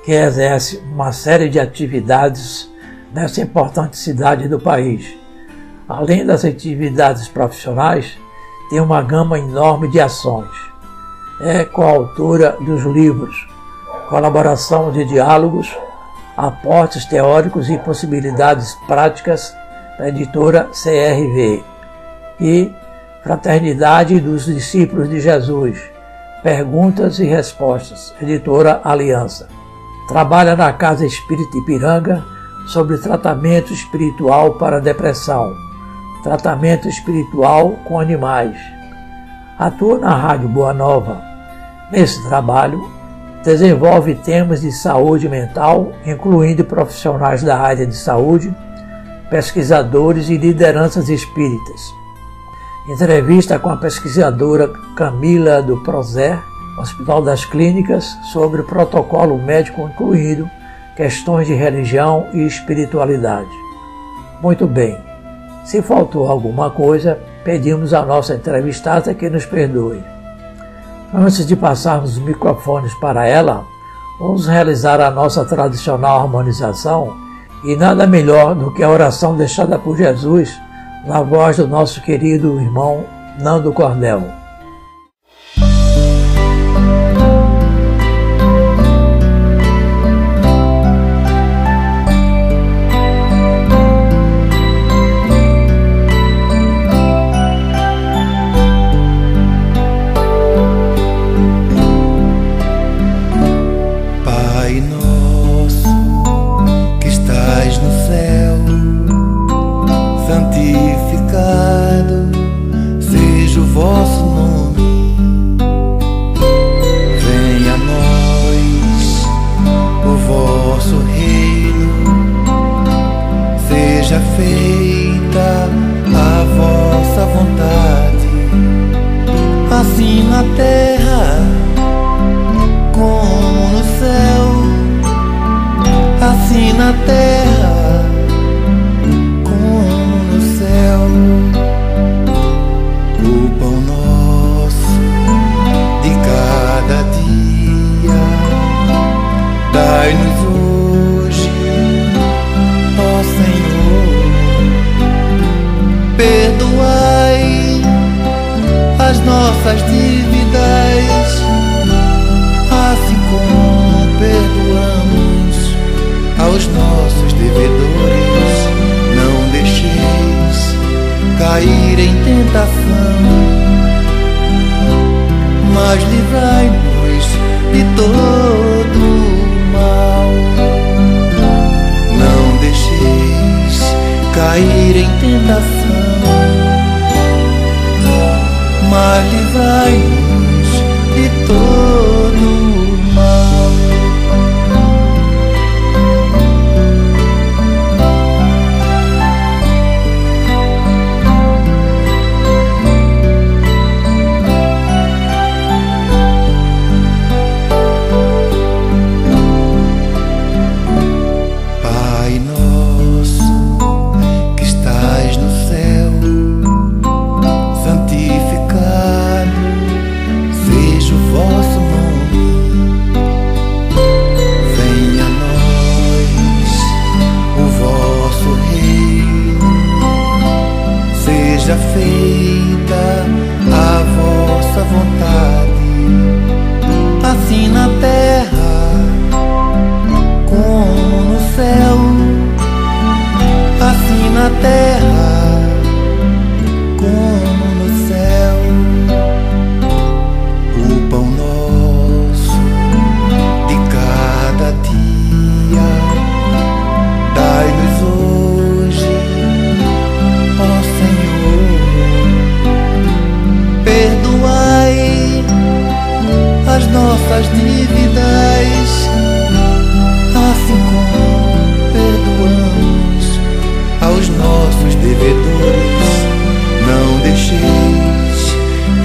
que 0.04 0.12
exerce 0.12 0.84
uma 0.92 1.12
série 1.12 1.50
de 1.50 1.60
atividades 1.60 2.68
nessa 3.14 3.42
importante 3.42 3.96
cidade 3.96 4.48
do 4.48 4.60
país. 4.60 5.16
Além 5.88 6.26
das 6.26 6.44
atividades 6.44 7.28
profissionais, 7.28 8.18
tem 8.72 8.82
uma 8.82 9.02
gama 9.04 9.38
enorme 9.38 9.90
de 9.92 10.00
ações 10.00 10.74
é 11.44 11.66
coautora 11.66 12.56
dos 12.62 12.84
livros 12.84 13.48
Colaboração 14.08 14.92
de 14.92 15.04
Diálogos, 15.06 15.68
Aportes 16.38 17.06
Teóricos 17.06 17.70
e 17.70 17.78
Possibilidades 17.80 18.76
Práticas 18.88 19.54
da 19.98 20.10
editora 20.10 20.70
CRV 20.72 21.64
e 22.40 22.72
Fraternidade 23.24 24.20
dos 24.20 24.46
Discípulos 24.46 25.10
de 25.10 25.20
Jesus, 25.20 25.80
Perguntas 26.42 27.20
e 27.20 27.26
Respostas, 27.26 28.14
editora 28.22 28.82
Aliança. 28.84 29.48
Trabalha 30.08 30.56
na 30.56 30.74
Casa 30.74 31.06
Espírita 31.06 31.58
Ipiranga 31.58 32.24
sobre 32.68 32.98
tratamento 32.98 33.72
espiritual 33.72 34.56
para 34.56 34.82
depressão, 34.82 35.54
tratamento 36.22 36.88
espiritual 36.90 37.72
com 37.86 38.00
animais. 38.00 38.58
Atua 39.58 40.00
na 40.00 40.16
Rádio 40.16 40.50
Boa 40.50 40.74
Nova 40.74 41.34
Nesse 41.94 42.28
trabalho, 42.28 42.90
desenvolve 43.44 44.16
temas 44.16 44.62
de 44.62 44.72
saúde 44.72 45.30
mental, 45.30 45.92
incluindo 46.04 46.64
profissionais 46.64 47.44
da 47.44 47.56
área 47.56 47.86
de 47.86 47.96
saúde, 47.96 48.52
pesquisadores 49.34 50.30
e 50.30 50.38
lideranças 50.38 51.10
espíritas. 51.10 51.92
Entrevista 52.88 53.58
com 53.58 53.70
a 53.72 53.78
pesquisadora 53.78 54.68
Camila 54.96 55.60
do 55.60 55.78
Prozer, 55.78 56.40
Hospital 56.78 57.24
das 57.24 57.44
Clínicas, 57.44 58.06
sobre 58.32 58.62
protocolo 58.62 59.36
médico 59.40 59.90
incluído 59.90 60.48
questões 60.96 61.48
de 61.48 61.56
religião 61.56 62.28
e 62.32 62.46
espiritualidade. 62.46 63.50
Muito 64.40 64.68
bem, 64.68 65.04
se 65.66 65.82
faltou 65.82 66.28
alguma 66.28 66.70
coisa, 66.70 67.18
pedimos 67.44 67.92
à 67.92 68.06
nossa 68.06 68.36
entrevistada 68.36 69.16
que 69.16 69.32
nos 69.32 69.48
perdoe. 69.48 70.04
Antes 71.12 71.48
de 71.48 71.56
passarmos 71.56 72.18
os 72.18 72.24
microfones 72.24 72.94
para 72.94 73.26
ela, 73.26 73.66
vamos 74.20 74.46
realizar 74.46 75.02
a 75.02 75.10
nossa 75.10 75.44
tradicional 75.44 76.22
harmonização 76.22 77.23
e 77.64 77.76
nada 77.76 78.06
melhor 78.06 78.56
do 78.56 78.74
que 78.74 78.84
a 78.84 78.90
oração 78.90 79.36
deixada 79.36 79.80
por 79.80 79.98
Jesus 79.98 80.60
na 81.06 81.22
voz 81.22 81.58
do 81.58 81.68
nosso 81.68 82.02
querido 82.02 82.60
irmão 82.60 83.06
Nando 83.40 83.72
Cordel. 83.74 84.43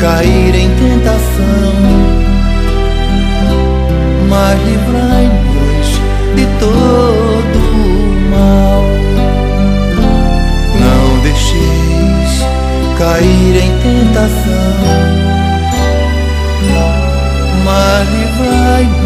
Cair 0.01 0.55
em 0.55 0.71
tentação, 0.77 1.75
mas 4.29 4.59
livrai-nos 4.63 5.89
de 6.37 6.47
todo 6.61 7.59
mal. 8.31 8.85
Não 10.81 11.23
deixeis 11.23 12.47
cair 12.97 13.57
em 13.57 13.73
tentação, 13.79 14.77
mas 17.65 18.09
livrai-nos 18.09 18.98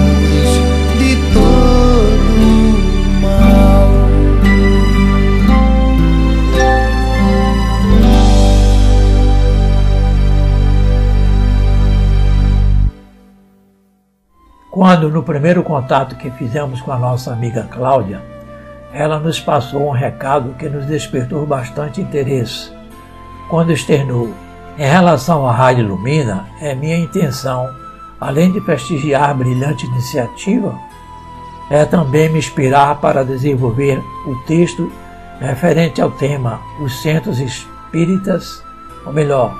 Quando, 15.02 15.14
no 15.14 15.22
primeiro 15.24 15.64
contato 15.64 16.14
que 16.14 16.30
fizemos 16.30 16.80
com 16.80 16.92
a 16.92 16.96
nossa 16.96 17.32
amiga 17.32 17.64
Cláudia, 17.64 18.22
ela 18.92 19.18
nos 19.18 19.40
passou 19.40 19.88
um 19.88 19.90
recado 19.90 20.54
que 20.54 20.68
nos 20.68 20.86
despertou 20.86 21.44
bastante 21.44 22.00
interesse. 22.00 22.70
Quando 23.50 23.72
externou, 23.72 24.32
em 24.78 24.86
relação 24.86 25.44
à 25.44 25.50
Rádio 25.50 25.88
Lumina, 25.88 26.46
é 26.60 26.72
minha 26.72 26.96
intenção, 26.96 27.68
além 28.20 28.52
de 28.52 28.60
prestigiar 28.60 29.30
a 29.30 29.34
brilhante 29.34 29.86
iniciativa, 29.86 30.78
é 31.68 31.84
também 31.84 32.28
me 32.28 32.38
inspirar 32.38 33.00
para 33.00 33.24
desenvolver 33.24 34.00
o 34.24 34.36
texto 34.46 34.88
referente 35.40 36.00
ao 36.00 36.12
tema 36.12 36.60
Os 36.80 37.02
Centros 37.02 37.40
Espíritas, 37.40 38.62
ou 39.04 39.12
melhor, 39.12 39.52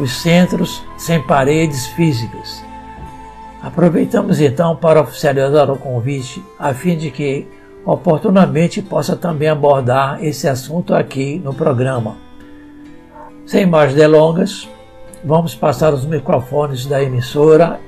os 0.00 0.12
Centros 0.20 0.82
Sem 0.98 1.22
Paredes 1.22 1.86
Físicas. 1.86 2.63
Aproveitamos 3.64 4.42
então 4.42 4.76
para 4.76 5.00
oficializar 5.00 5.70
o 5.70 5.78
convite, 5.78 6.44
a 6.58 6.74
fim 6.74 6.98
de 6.98 7.10
que 7.10 7.48
oportunamente 7.82 8.82
possa 8.82 9.16
também 9.16 9.48
abordar 9.48 10.22
esse 10.22 10.46
assunto 10.46 10.94
aqui 10.94 11.38
no 11.38 11.54
programa. 11.54 12.18
Sem 13.46 13.64
mais 13.64 13.94
delongas, 13.94 14.68
vamos 15.24 15.54
passar 15.54 15.94
os 15.94 16.04
microfones 16.04 16.84
da 16.84 17.02
emissora 17.02 17.80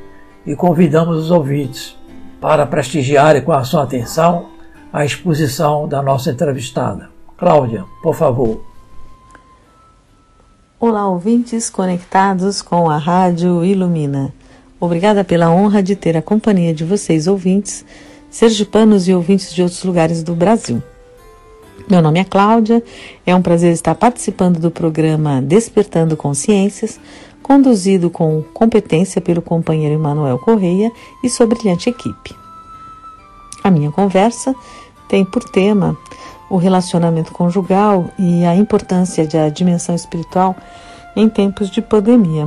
e 0.46 0.56
convidamos 0.56 1.18
os 1.18 1.30
ouvintes 1.30 1.94
para 2.40 2.64
prestigiarem 2.64 3.42
com 3.42 3.52
a 3.52 3.62
sua 3.62 3.82
atenção 3.82 4.46
a 4.90 5.04
exposição 5.04 5.86
da 5.86 6.00
nossa 6.00 6.30
entrevistada. 6.30 7.10
Cláudia, 7.36 7.84
por 8.02 8.14
favor. 8.14 8.64
Olá, 10.80 11.06
ouvintes 11.06 11.68
conectados 11.68 12.62
com 12.62 12.88
a 12.88 12.96
Rádio 12.96 13.62
Ilumina. 13.62 14.32
Obrigada 14.78 15.24
pela 15.24 15.50
honra 15.50 15.82
de 15.82 15.96
ter 15.96 16.16
a 16.16 16.22
companhia 16.22 16.74
de 16.74 16.84
vocês, 16.84 17.26
ouvintes, 17.26 17.84
sergipanos 18.28 19.08
e 19.08 19.14
ouvintes 19.14 19.54
de 19.54 19.62
outros 19.62 19.82
lugares 19.82 20.22
do 20.22 20.34
Brasil. 20.34 20.82
Meu 21.88 22.02
nome 22.02 22.20
é 22.20 22.24
Cláudia, 22.24 22.82
é 23.24 23.34
um 23.34 23.40
prazer 23.40 23.72
estar 23.72 23.94
participando 23.94 24.58
do 24.58 24.70
programa 24.70 25.40
Despertando 25.40 26.16
Consciências, 26.16 27.00
conduzido 27.42 28.10
com 28.10 28.42
competência 28.52 29.20
pelo 29.20 29.40
companheiro 29.40 29.94
Emanuel 29.94 30.38
Correia 30.38 30.90
e 31.22 31.30
sua 31.30 31.46
brilhante 31.46 31.88
equipe. 31.88 32.34
A 33.64 33.70
minha 33.70 33.90
conversa 33.90 34.54
tem 35.08 35.24
por 35.24 35.44
tema 35.44 35.96
o 36.50 36.56
relacionamento 36.56 37.32
conjugal 37.32 38.10
e 38.18 38.44
a 38.44 38.54
importância 38.54 39.26
da 39.26 39.48
dimensão 39.48 39.94
espiritual 39.94 40.54
em 41.16 41.28
tempos 41.28 41.70
de 41.70 41.80
pandemia. 41.80 42.46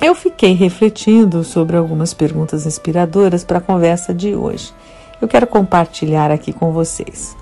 Eu 0.00 0.14
fiquei 0.14 0.52
refletindo 0.52 1.42
sobre 1.42 1.76
algumas 1.76 2.14
perguntas 2.14 2.64
inspiradoras 2.64 3.42
para 3.42 3.58
a 3.58 3.60
conversa 3.60 4.14
de 4.14 4.34
hoje. 4.34 4.72
Eu 5.20 5.26
quero 5.26 5.46
compartilhar 5.46 6.30
aqui 6.30 6.52
com 6.52 6.72
vocês. 6.72 7.36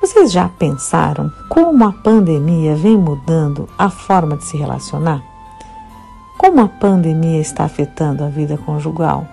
Vocês 0.00 0.32
já 0.32 0.48
pensaram 0.48 1.32
como 1.48 1.84
a 1.84 1.92
pandemia 1.92 2.74
vem 2.74 2.96
mudando 2.96 3.68
a 3.78 3.88
forma 3.88 4.36
de 4.36 4.44
se 4.44 4.56
relacionar? 4.56 5.22
Como 6.36 6.60
a 6.60 6.68
pandemia 6.68 7.40
está 7.40 7.64
afetando 7.64 8.24
a 8.24 8.28
vida 8.28 8.58
conjugal? 8.58 9.26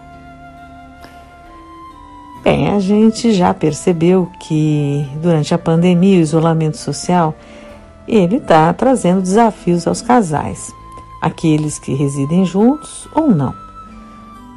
Bem, 2.44 2.70
a 2.70 2.80
gente 2.80 3.34
já 3.34 3.54
percebeu 3.54 4.30
que 4.40 5.08
durante 5.22 5.54
a 5.54 5.58
pandemia 5.58 6.20
o 6.20 6.22
isolamento 6.22 6.78
social 6.78 7.36
ele 8.08 8.38
está 8.38 8.72
trazendo 8.72 9.22
desafios 9.22 9.86
aos 9.88 10.02
casais, 10.02 10.72
aqueles 11.22 11.78
que 11.78 11.94
residem 11.94 12.46
juntos 12.46 13.08
ou 13.14 13.30
não. 13.30 13.54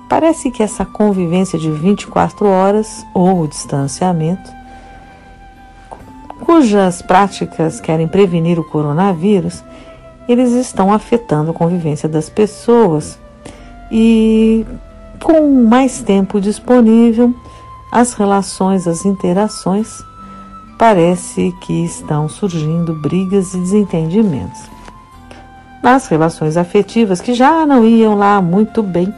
Parece 0.08 0.50
que 0.50 0.62
essa 0.62 0.84
convivência 0.84 1.58
de 1.58 1.70
24 1.70 2.46
horas 2.46 3.04
ou 3.12 3.42
o 3.42 3.48
distanciamento, 3.48 4.50
cujas 6.40 7.02
práticas 7.02 7.80
querem 7.80 8.08
prevenir 8.08 8.58
o 8.58 8.64
coronavírus, 8.64 9.62
eles 10.28 10.52
estão 10.52 10.92
afetando 10.92 11.50
a 11.50 11.54
convivência 11.54 12.08
das 12.08 12.28
pessoas 12.28 13.18
e 13.90 14.64
com 15.22 15.64
mais 15.64 16.00
tempo 16.02 16.40
disponível, 16.40 17.34
as 17.90 18.14
relações, 18.14 18.86
as 18.86 19.04
interações, 19.04 20.02
parece 20.78 21.54
que 21.62 21.84
estão 21.84 22.28
surgindo 22.28 22.94
brigas 22.94 23.54
e 23.54 23.58
desentendimentos. 23.58 24.73
Nas 25.84 26.06
relações 26.06 26.56
afetivas 26.56 27.20
que 27.20 27.34
já 27.34 27.66
não 27.66 27.84
iam 27.84 28.14
lá 28.14 28.40
muito 28.40 28.82
bem, 28.82 29.14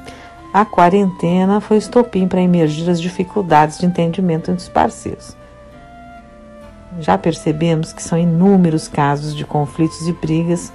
a 0.53 0.65
quarentena 0.65 1.61
foi 1.61 1.77
estopim 1.77 2.27
para 2.27 2.43
emergir 2.43 2.91
as 2.91 3.01
dificuldades 3.01 3.79
de 3.79 3.87
entendimento 3.87 4.51
entre 4.51 4.65
os 4.65 4.69
parceiros. 4.69 5.37
Já 6.99 7.17
percebemos 7.17 7.93
que 7.93 8.03
são 8.03 8.19
inúmeros 8.19 8.89
casos 8.89 9.33
de 9.33 9.45
conflitos 9.45 10.09
e 10.09 10.13
brigas 10.13 10.73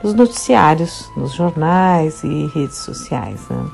nos 0.00 0.14
noticiários, 0.14 1.10
nos 1.16 1.32
jornais 1.32 2.22
e 2.22 2.46
redes 2.54 2.76
sociais. 2.76 3.40
Né? 3.50 3.66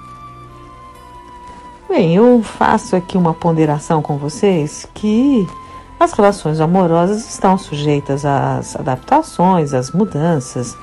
Bem, 1.86 2.16
eu 2.16 2.42
faço 2.42 2.96
aqui 2.96 3.18
uma 3.18 3.34
ponderação 3.34 4.00
com 4.00 4.16
vocês 4.16 4.88
que 4.94 5.46
as 6.00 6.14
relações 6.14 6.62
amorosas 6.62 7.28
estão 7.28 7.58
sujeitas 7.58 8.24
às 8.24 8.74
adaptações, 8.74 9.74
às 9.74 9.90
mudanças. 9.90 10.74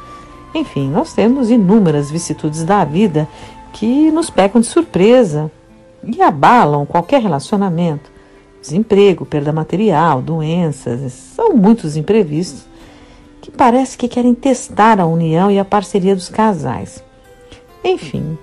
Enfim, 0.55 0.89
nós 0.89 1.11
temos 1.11 1.49
inúmeras 1.49 2.09
vicissitudes 2.09 2.63
da 2.63 2.85
vida 2.85 3.27
que 3.73 4.09
nos 4.09 4.29
pegam 4.29 4.61
de 4.61 4.67
surpresa 4.67 5.51
e 6.01 6.21
abalam 6.21 6.85
qualquer 6.85 7.21
relacionamento. 7.21 8.09
Desemprego, 8.61 9.25
perda 9.25 9.51
material, 9.51 10.21
doenças, 10.21 11.11
são 11.11 11.53
muitos 11.53 11.97
imprevistos 11.97 12.65
que 13.41 13.51
parece 13.51 13.97
que 13.97 14.07
querem 14.07 14.33
testar 14.33 14.97
a 14.97 15.05
união 15.05 15.51
e 15.51 15.59
a 15.59 15.65
parceria 15.65 16.15
dos 16.15 16.29
casais. 16.29 17.03
Enfim, 17.83 18.37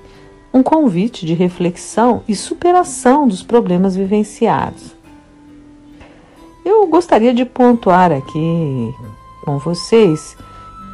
um 0.52 0.62
convite 0.62 1.24
de 1.24 1.32
reflexão 1.32 2.22
e 2.28 2.36
superação 2.36 3.26
dos 3.26 3.42
problemas 3.42 3.96
vivenciados. 3.96 4.94
Eu 6.62 6.86
gostaria 6.88 7.32
de 7.32 7.46
pontuar 7.46 8.12
aqui 8.12 8.94
com 9.46 9.56
vocês 9.58 10.36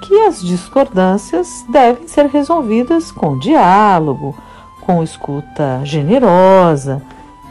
que 0.00 0.14
as 0.22 0.40
discordâncias 0.40 1.64
devem 1.68 2.06
ser 2.06 2.26
resolvidas 2.26 3.10
com 3.10 3.38
diálogo, 3.38 4.34
com 4.80 5.02
escuta 5.02 5.80
generosa, 5.84 7.02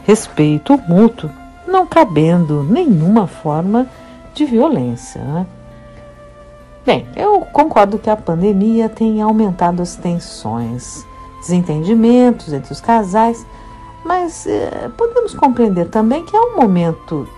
respeito 0.04 0.78
mútuo, 0.88 1.30
não 1.66 1.86
cabendo 1.86 2.62
nenhuma 2.62 3.26
forma 3.26 3.86
de 4.34 4.44
violência. 4.44 5.20
Né? 5.22 5.46
Bem, 6.84 7.06
eu 7.14 7.40
concordo 7.52 7.98
que 7.98 8.08
a 8.08 8.16
pandemia 8.16 8.88
tem 8.88 9.20
aumentado 9.20 9.82
as 9.82 9.94
tensões, 9.94 11.04
desentendimentos 11.40 12.52
entre 12.52 12.72
os 12.72 12.80
casais, 12.80 13.46
mas 14.04 14.46
eh, 14.46 14.90
podemos 14.96 15.34
compreender 15.34 15.88
também 15.88 16.24
que 16.24 16.34
é 16.34 16.40
um 16.40 16.56
momento 16.56 17.28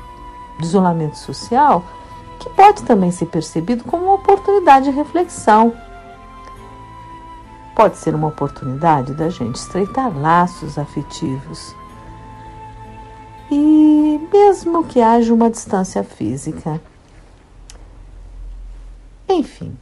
de 0.59 0.67
isolamento 0.67 1.19
social 1.19 1.85
que 2.41 2.49
pode 2.49 2.83
também 2.85 3.11
ser 3.11 3.27
percebido 3.27 3.85
como 3.85 4.05
uma 4.05 4.15
oportunidade 4.15 4.87
de 4.87 4.97
reflexão. 4.97 5.75
Pode 7.77 7.99
ser 7.99 8.15
uma 8.15 8.29
oportunidade 8.29 9.13
da 9.13 9.29
gente 9.29 9.57
estreitar 9.57 10.11
laços 10.17 10.79
afetivos. 10.79 11.77
E 13.51 14.21
mesmo 14.33 14.85
que 14.85 15.01
haja 15.01 15.35
uma 15.35 15.51
distância 15.51 16.03
física. 16.03 16.81
Enfim, 19.29 19.77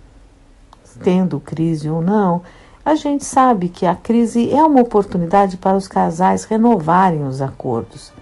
tendo 1.03 1.41
crise 1.41 1.89
ou 1.89 2.03
não, 2.03 2.43
a 2.85 2.95
gente 2.97 3.25
sabe 3.25 3.69
que 3.69 3.87
a 3.87 3.95
crise 3.95 4.53
é 4.53 4.63
uma 4.63 4.81
oportunidade 4.81 5.57
para 5.57 5.77
os 5.77 5.87
casais 5.87 6.45
renovarem 6.45 7.25
os 7.25 7.41
acordos, 7.41 8.13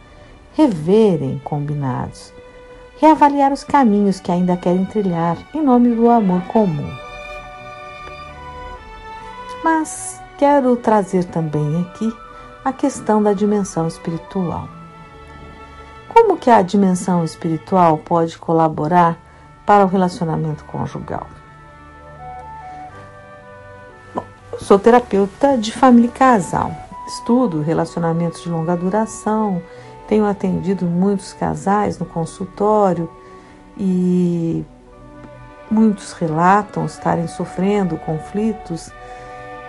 reverem 0.54 1.40
combinados 1.42 2.35
reavaliar 2.96 3.52
os 3.52 3.62
caminhos 3.62 4.20
que 4.20 4.32
ainda 4.32 4.56
querem 4.56 4.84
trilhar 4.84 5.36
em 5.54 5.62
nome 5.62 5.94
do 5.94 6.08
amor 6.08 6.42
comum. 6.44 6.90
Mas 9.62 10.20
quero 10.38 10.76
trazer 10.76 11.24
também 11.24 11.82
aqui 11.82 12.12
a 12.64 12.72
questão 12.72 13.22
da 13.22 13.32
dimensão 13.32 13.86
espiritual. 13.86 14.68
Como 16.08 16.36
que 16.36 16.50
a 16.50 16.62
dimensão 16.62 17.24
espiritual 17.24 17.98
pode 17.98 18.38
colaborar 18.38 19.18
para 19.66 19.84
o 19.84 19.88
relacionamento 19.88 20.64
conjugal? 20.64 21.26
Bom, 24.14 24.24
sou 24.58 24.78
terapeuta 24.78 25.58
de 25.58 25.72
família 25.72 26.08
e 26.08 26.12
casal. 26.12 26.72
Estudo 27.06 27.60
relacionamentos 27.60 28.42
de 28.42 28.48
longa 28.48 28.76
duração, 28.76 29.62
tenho 30.08 30.24
atendido 30.26 30.86
muitos 30.86 31.32
casais 31.32 31.98
no 31.98 32.06
consultório 32.06 33.10
e 33.76 34.64
muitos 35.70 36.12
relatam 36.12 36.86
estarem 36.86 37.26
sofrendo 37.26 37.96
conflitos. 37.98 38.90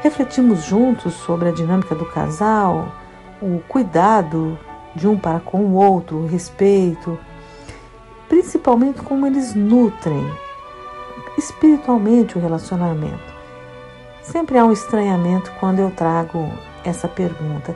Refletimos 0.01 0.63
juntos 0.63 1.13
sobre 1.13 1.49
a 1.49 1.51
dinâmica 1.51 1.95
do 1.95 2.05
casal, 2.05 2.91
o 3.41 3.59
cuidado 3.67 4.57
de 4.95 5.07
um 5.07 5.17
para 5.17 5.39
com 5.39 5.59
o 5.59 5.73
outro, 5.73 6.17
o 6.17 6.27
respeito, 6.27 7.19
principalmente 8.27 9.01
como 9.01 9.25
eles 9.25 9.53
nutrem 9.53 10.25
espiritualmente 11.37 12.37
o 12.37 12.41
relacionamento. 12.41 13.35
Sempre 14.23 14.57
há 14.57 14.65
um 14.65 14.71
estranhamento 14.71 15.51
quando 15.59 15.79
eu 15.79 15.91
trago 15.91 16.49
essa 16.83 17.07
pergunta. 17.07 17.75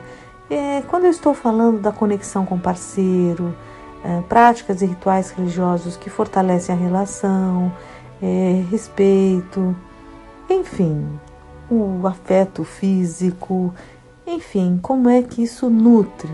É, 0.54 0.82
quando 0.86 1.04
eu 1.04 1.10
estou 1.10 1.32
falando 1.32 1.80
da 1.80 1.90
conexão 1.90 2.44
com 2.44 2.56
o 2.56 2.60
parceiro, 2.60 3.56
é, 4.04 4.20
práticas 4.28 4.82
e 4.82 4.86
rituais 4.86 5.30
religiosos 5.30 5.96
que 5.96 6.10
fortalecem 6.10 6.74
a 6.74 6.78
relação, 6.78 7.72
é, 8.22 8.62
respeito, 8.70 9.74
enfim, 10.50 11.08
o 11.70 12.06
afeto 12.06 12.64
físico, 12.64 13.72
enfim, 14.26 14.78
como 14.82 15.08
é 15.08 15.22
que 15.22 15.42
isso 15.42 15.70
nutre, 15.70 16.30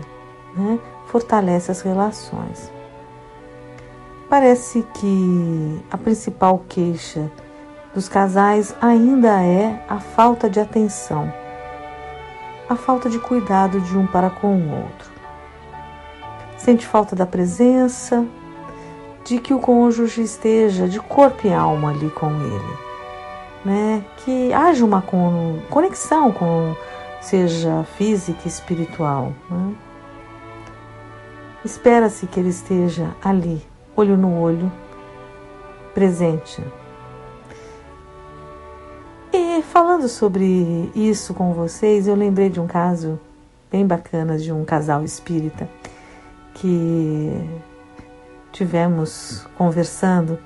né, 0.53 0.77
fortalece 1.07 1.71
as 1.71 1.79
relações. 1.79 2.69
Parece 4.29 4.85
que 4.95 5.81
a 5.89 5.97
principal 5.97 6.61
queixa 6.67 7.31
dos 7.95 8.09
casais 8.09 8.75
ainda 8.81 9.41
é 9.41 9.81
a 9.87 10.01
falta 10.01 10.49
de 10.49 10.59
atenção 10.59 11.31
a 12.69 12.75
falta 12.75 13.09
de 13.09 13.17
cuidado 13.17 13.81
de 13.81 13.97
um 13.97 14.05
para 14.05 14.29
com 14.29 14.55
o 14.55 14.75
outro. 14.83 15.11
Sente 16.57 16.85
falta 16.85 17.15
da 17.15 17.25
presença, 17.25 18.25
de 19.25 19.39
que 19.39 19.53
o 19.53 19.59
cônjuge 19.59 20.21
esteja 20.21 20.87
de 20.87 20.99
corpo 20.99 21.47
e 21.47 21.53
alma 21.53 21.89
ali 21.89 22.09
com 22.11 22.29
ele, 22.29 22.77
né? 23.65 24.05
Que 24.17 24.53
haja 24.53 24.85
uma 24.85 25.03
conexão 25.69 26.31
com 26.31 26.75
seja 27.21 27.83
física 27.97 28.47
espiritual. 28.47 29.33
Né? 29.49 29.75
Espera-se 31.63 32.25
que 32.27 32.39
ele 32.39 32.49
esteja 32.49 33.15
ali, 33.23 33.61
olho 33.95 34.15
no 34.15 34.39
olho, 34.39 34.71
presente, 35.93 36.63
e 39.31 39.61
falando 39.61 40.07
sobre 40.07 40.91
isso 40.95 41.33
com 41.33 41.53
vocês, 41.53 42.07
eu 42.07 42.15
lembrei 42.15 42.49
de 42.49 42.59
um 42.59 42.67
caso 42.67 43.19
bem 43.71 43.85
bacana 43.85 44.37
de 44.37 44.51
um 44.51 44.65
casal 44.65 45.03
espírita 45.03 45.69
que 46.55 47.31
tivemos 48.51 49.45
conversando 49.57 50.39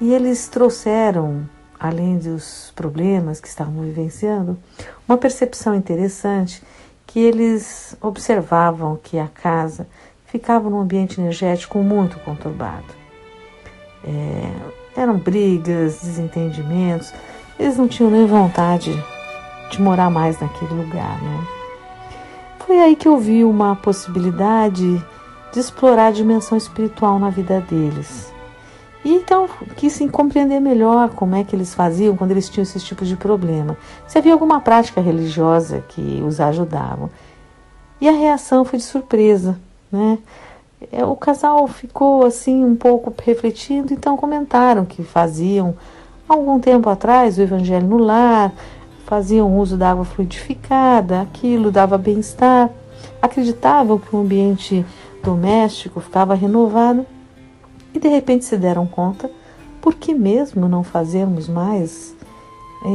e 0.00 0.12
eles 0.12 0.48
trouxeram, 0.48 1.48
além 1.78 2.18
dos 2.18 2.72
problemas 2.74 3.40
que 3.40 3.48
estavam 3.48 3.82
vivenciando, 3.82 4.58
uma 5.08 5.18
percepção 5.18 5.74
interessante 5.74 6.62
que 7.06 7.20
eles 7.20 7.96
observavam 8.00 8.98
que 9.02 9.18
a 9.18 9.28
casa 9.28 9.86
ficava 10.26 10.68
num 10.68 10.80
ambiente 10.80 11.20
energético 11.20 11.78
muito 11.78 12.18
conturbado. 12.20 12.94
É, 14.04 15.00
eram 15.00 15.18
brigas, 15.18 16.00
desentendimentos, 16.00 17.12
eles 17.58 17.76
não 17.76 17.88
tinham 17.88 18.10
nem 18.10 18.26
vontade 18.26 18.92
de 19.70 19.82
morar 19.82 20.10
mais 20.10 20.38
naquele 20.40 20.74
lugar, 20.74 21.20
né? 21.22 21.46
Foi 22.66 22.78
aí 22.78 22.96
que 22.96 23.06
eu 23.06 23.16
vi 23.18 23.44
uma 23.44 23.76
possibilidade 23.76 25.02
de 25.52 25.60
explorar 25.60 26.08
a 26.08 26.10
dimensão 26.10 26.58
espiritual 26.58 27.18
na 27.18 27.30
vida 27.30 27.60
deles. 27.60 28.32
E 29.04 29.14
então 29.14 29.48
quis 29.76 29.98
compreender 30.10 30.58
melhor 30.58 31.10
como 31.10 31.36
é 31.36 31.44
que 31.44 31.54
eles 31.54 31.72
faziam 31.72 32.16
quando 32.16 32.32
eles 32.32 32.48
tinham 32.48 32.64
esses 32.64 32.82
tipos 32.82 33.06
de 33.06 33.16
problema. 33.16 33.76
Se 34.06 34.18
havia 34.18 34.32
alguma 34.32 34.60
prática 34.60 35.00
religiosa 35.00 35.84
que 35.88 36.22
os 36.26 36.40
ajudavam. 36.40 37.08
E 38.00 38.08
a 38.08 38.12
reação 38.12 38.64
foi 38.64 38.80
de 38.80 38.84
surpresa, 38.84 39.58
né? 39.92 40.18
É, 40.92 41.04
o 41.04 41.16
casal 41.16 41.66
ficou 41.68 42.26
assim 42.26 42.64
um 42.64 42.76
pouco 42.76 43.14
refletindo, 43.24 43.94
então 43.94 44.16
comentaram 44.16 44.84
que 44.84 45.02
faziam 45.02 45.76
algum 46.28 46.58
tempo 46.58 46.88
atrás 46.88 47.38
o 47.38 47.42
evangelho 47.42 47.86
no 47.86 47.98
lar, 47.98 48.52
faziam 49.04 49.58
uso 49.58 49.76
da 49.76 49.90
água 49.90 50.04
fluidificada, 50.04 51.20
aquilo 51.22 51.70
dava 51.70 51.96
bem-estar, 51.96 52.70
acreditavam 53.22 53.98
que 53.98 54.14
o 54.14 54.20
ambiente 54.20 54.84
doméstico 55.22 56.00
ficava 56.00 56.34
renovado 56.34 57.06
e 57.94 57.98
de 57.98 58.08
repente 58.08 58.44
se 58.44 58.56
deram 58.56 58.86
conta 58.86 59.30
por 59.80 59.94
que 59.94 60.12
mesmo 60.12 60.68
não 60.68 60.82
fazermos 60.82 61.48
mais 61.48 62.14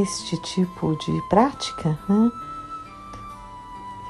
este 0.02 0.38
tipo 0.42 0.96
de 0.98 1.22
prática, 1.30 1.98
né? 2.08 2.30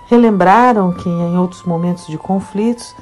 Relembraram 0.07 0.91
que 0.91 1.07
em 1.07 1.37
outros 1.37 1.63
momentos 1.63 2.05
de 2.07 2.17
conflitos, 2.17 2.93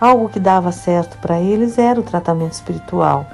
algo 0.00 0.28
que 0.28 0.40
dava 0.40 0.72
certo 0.72 1.18
para 1.18 1.38
eles 1.40 1.76
era 1.76 2.00
o 2.00 2.02
tratamento 2.02 2.52
espiritual. 2.52 3.26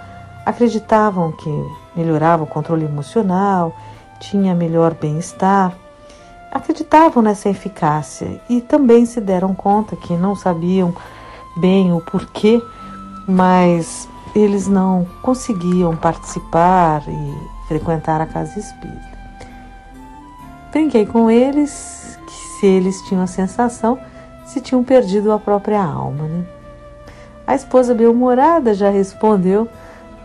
Acreditavam 0.45 1.31
que 1.33 1.51
melhorava 1.95 2.45
o 2.45 2.47
controle 2.47 2.85
emocional, 2.85 3.75
tinha 4.19 4.55
melhor 4.55 4.95
bem-estar. 4.95 5.73
Acreditavam 6.53 7.23
nessa 7.23 7.49
eficácia 7.49 8.41
e 8.49 8.61
também 8.61 9.07
se 9.07 9.21
deram 9.21 9.55
conta 9.55 9.97
que 9.97 10.15
não 10.15 10.35
sabiam 10.35 10.95
bem 11.57 11.93
o 11.93 12.01
porquê, 12.01 12.61
mas 13.27 14.09
eles 14.35 14.67
não 14.67 15.07
conseguiam 15.23 15.97
participar 15.97 17.03
e 17.09 17.69
frequentar 17.69 18.21
a 18.21 18.27
casa 18.27 18.59
espírita. 18.59 19.19
Brinquei 20.71 21.07
com 21.07 21.31
eles 21.31 22.19
se 22.59 22.67
eles 22.67 23.01
tinham 23.03 23.23
a 23.23 23.27
sensação 23.27 23.99
se 24.51 24.61
tinham 24.61 24.83
perdido 24.83 25.31
a 25.31 25.39
própria 25.39 25.81
alma. 25.81 26.25
Né? 26.25 26.45
A 27.47 27.55
esposa 27.55 27.95
bem-humorada 27.95 28.75
já 28.75 28.91
respondeu 28.91 29.69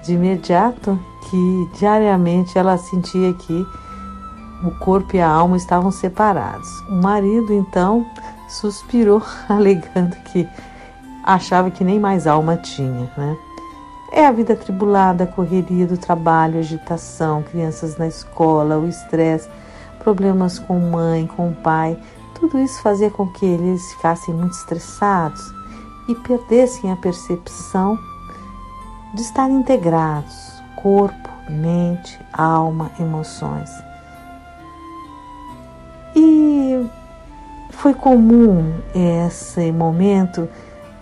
de 0.04 0.14
imediato 0.14 1.00
que 1.30 1.70
diariamente 1.78 2.58
ela 2.58 2.78
sentia 2.78 3.34
que 3.34 3.68
o 4.64 4.72
corpo 4.72 5.16
e 5.16 5.22
a 5.22 5.30
alma 5.30 5.58
estavam 5.58 5.92
separados. 5.92 6.70
O 6.90 6.96
marido 6.96 7.54
então 7.54 8.06
suspirou, 8.48 9.22
alegando 9.50 10.16
que 10.32 10.48
achava 11.24 11.70
que 11.70 11.84
nem 11.84 12.00
mais 12.00 12.28
alma 12.28 12.58
tinha. 12.58 13.12
Né? 13.18 13.38
É 14.12 14.26
a 14.26 14.32
vida 14.32 14.54
atribulada, 14.54 15.24
a 15.24 15.28
correria 15.28 15.86
do 15.86 15.98
trabalho, 15.98 16.60
agitação, 16.60 17.44
crianças 17.44 17.98
na 17.98 18.08
escola, 18.08 18.78
o 18.78 18.88
estresse, 18.88 19.50
problemas 20.00 20.60
com 20.60 20.80
mãe, 20.80 21.28
com 21.28 21.52
pai, 21.54 21.98
tudo 22.36 22.60
isso 22.60 22.82
fazia 22.82 23.10
com 23.10 23.28
que 23.28 23.46
eles 23.46 23.94
ficassem 23.94 24.34
muito 24.34 24.54
estressados 24.54 25.42
e 26.08 26.14
perdessem 26.16 26.92
a 26.92 26.96
percepção 26.96 27.98
de 29.14 29.22
estar 29.22 29.50
integrados 29.50 30.55
corpo, 30.86 31.30
mente, 31.50 32.20
alma, 32.32 32.92
emoções. 33.00 33.72
E 36.16 36.86
foi 37.72 37.96
comum 37.96 38.72
esse 38.94 39.72
momento 39.72 40.48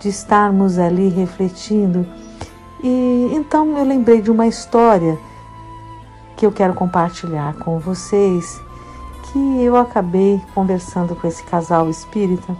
de 0.00 0.08
estarmos 0.08 0.78
ali 0.78 1.10
refletindo. 1.10 2.06
E 2.82 3.30
então 3.34 3.76
eu 3.76 3.84
lembrei 3.84 4.22
de 4.22 4.30
uma 4.30 4.46
história 4.46 5.18
que 6.34 6.46
eu 6.46 6.50
quero 6.50 6.72
compartilhar 6.72 7.52
com 7.56 7.78
vocês 7.78 8.58
que 9.24 9.62
eu 9.62 9.76
acabei 9.76 10.40
conversando 10.54 11.14
com 11.14 11.28
esse 11.28 11.42
casal 11.42 11.90
espírita, 11.90 12.56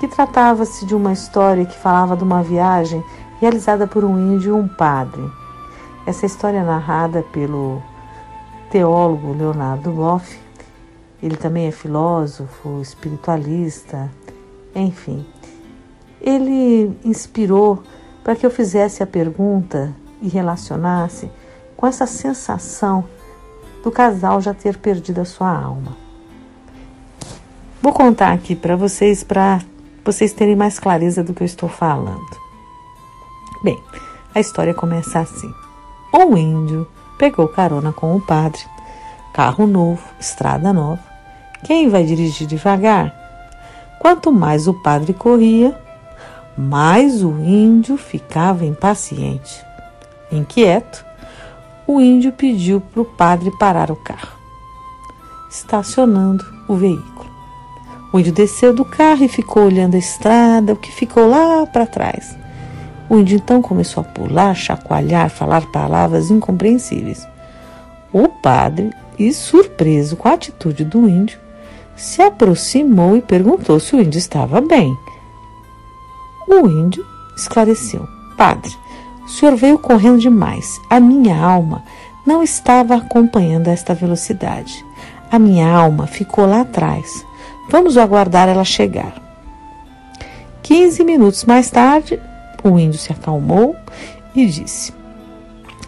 que 0.00 0.08
tratava-se 0.08 0.86
de 0.86 0.94
uma 0.94 1.12
história 1.12 1.66
que 1.66 1.76
falava 1.76 2.16
de 2.16 2.24
uma 2.24 2.42
viagem 2.42 3.04
realizada 3.38 3.86
por 3.86 4.02
um 4.02 4.18
índio 4.34 4.56
e 4.56 4.58
um 4.58 4.66
padre. 4.66 5.41
Essa 6.04 6.26
história 6.26 6.58
é 6.58 6.64
narrada 6.64 7.22
pelo 7.22 7.80
teólogo 8.70 9.32
Leonardo 9.32 9.92
Boff. 9.92 10.38
Ele 11.22 11.36
também 11.36 11.66
é 11.66 11.70
filósofo, 11.70 12.80
espiritualista, 12.80 14.10
enfim. 14.74 15.24
Ele 16.20 16.96
inspirou 17.04 17.82
para 18.24 18.34
que 18.34 18.44
eu 18.44 18.50
fizesse 18.50 19.02
a 19.02 19.06
pergunta 19.06 19.94
e 20.20 20.28
relacionasse 20.28 21.30
com 21.76 21.86
essa 21.86 22.06
sensação 22.06 23.04
do 23.82 23.90
casal 23.90 24.40
já 24.40 24.52
ter 24.52 24.78
perdido 24.78 25.20
a 25.20 25.24
sua 25.24 25.50
alma. 25.50 25.96
Vou 27.80 27.92
contar 27.92 28.32
aqui 28.32 28.54
para 28.54 28.76
vocês, 28.76 29.24
para 29.24 29.60
vocês 30.04 30.32
terem 30.32 30.56
mais 30.56 30.78
clareza 30.78 31.22
do 31.22 31.34
que 31.34 31.42
eu 31.42 31.46
estou 31.46 31.68
falando. 31.68 32.36
Bem, 33.62 33.80
a 34.34 34.40
história 34.40 34.72
começa 34.72 35.18
assim: 35.18 35.52
um 36.18 36.36
índio 36.36 36.86
pegou 37.18 37.48
carona 37.48 37.92
com 37.92 38.14
o 38.14 38.20
padre, 38.20 38.60
carro 39.32 39.66
novo, 39.66 40.02
estrada 40.20 40.72
nova. 40.72 41.00
Quem 41.64 41.88
vai 41.88 42.04
dirigir 42.04 42.46
devagar? 42.46 43.14
Quanto 43.98 44.32
mais 44.32 44.66
o 44.66 44.74
padre 44.74 45.14
corria, 45.14 45.78
mais 46.56 47.22
o 47.22 47.30
índio 47.38 47.96
ficava 47.96 48.64
impaciente. 48.64 49.64
Inquieto, 50.30 51.04
o 51.86 52.00
índio 52.00 52.32
pediu 52.32 52.80
para 52.80 53.02
o 53.02 53.04
padre 53.04 53.50
parar 53.58 53.90
o 53.90 53.96
carro, 53.96 54.36
estacionando 55.50 56.44
o 56.68 56.74
veículo. 56.74 57.30
O 58.12 58.18
índio 58.18 58.32
desceu 58.32 58.74
do 58.74 58.84
carro 58.84 59.24
e 59.24 59.28
ficou 59.28 59.64
olhando 59.64 59.94
a 59.94 59.98
estrada, 59.98 60.72
o 60.72 60.76
que 60.76 60.92
ficou 60.92 61.28
lá 61.28 61.66
para 61.66 61.86
trás. 61.86 62.41
O 63.12 63.18
índio 63.18 63.36
então 63.36 63.60
começou 63.60 64.00
a 64.00 64.04
pular, 64.04 64.54
chacoalhar, 64.54 65.28
falar 65.28 65.70
palavras 65.70 66.30
incompreensíveis. 66.30 67.28
O 68.10 68.26
padre, 68.26 68.90
e 69.18 69.34
surpreso 69.34 70.16
com 70.16 70.28
a 70.28 70.32
atitude 70.32 70.82
do 70.82 71.06
índio, 71.06 71.38
se 71.94 72.22
aproximou 72.22 73.14
e 73.14 73.20
perguntou 73.20 73.78
se 73.78 73.94
o 73.94 74.00
índio 74.00 74.16
estava 74.16 74.62
bem. 74.62 74.96
O 76.48 76.66
índio 76.66 77.04
esclareceu: 77.36 78.08
Padre, 78.34 78.74
o 79.26 79.28
senhor 79.28 79.56
veio 79.56 79.78
correndo 79.78 80.18
demais. 80.18 80.80
A 80.88 80.98
minha 80.98 81.36
alma 81.36 81.84
não 82.26 82.42
estava 82.42 82.94
acompanhando 82.94 83.68
esta 83.68 83.92
velocidade. 83.92 84.82
A 85.30 85.38
minha 85.38 85.70
alma 85.70 86.06
ficou 86.06 86.46
lá 86.46 86.62
atrás. 86.62 87.26
Vamos 87.68 87.98
aguardar 87.98 88.48
ela 88.48 88.64
chegar. 88.64 89.12
Quinze 90.62 91.04
minutos 91.04 91.44
mais 91.44 91.70
tarde, 91.70 92.18
o 92.62 92.78
índio 92.78 92.98
se 92.98 93.12
acalmou 93.12 93.76
e 94.34 94.46
disse: 94.46 94.92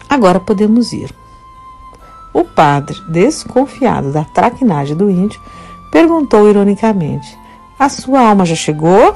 Agora 0.09 0.39
podemos 0.39 0.93
ir. 0.93 1.13
O 2.33 2.43
padre, 2.43 2.95
desconfiado 3.09 4.11
da 4.11 4.23
traquinagem 4.23 4.95
do 4.95 5.09
índio, 5.09 5.39
perguntou 5.91 6.49
ironicamente: 6.49 7.37
A 7.79 7.89
sua 7.89 8.27
alma 8.27 8.45
já 8.45 8.55
chegou? 8.55 9.15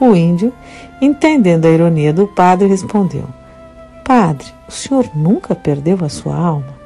O 0.00 0.14
índio 0.14 0.52
Entendendo 1.00 1.66
a 1.66 1.70
ironia 1.70 2.12
do 2.12 2.26
padre, 2.26 2.66
respondeu: 2.66 3.24
Padre, 4.04 4.46
o 4.68 4.72
senhor 4.72 5.08
nunca 5.14 5.54
perdeu 5.54 5.98
a 6.04 6.08
sua 6.08 6.34
alma? 6.34 6.76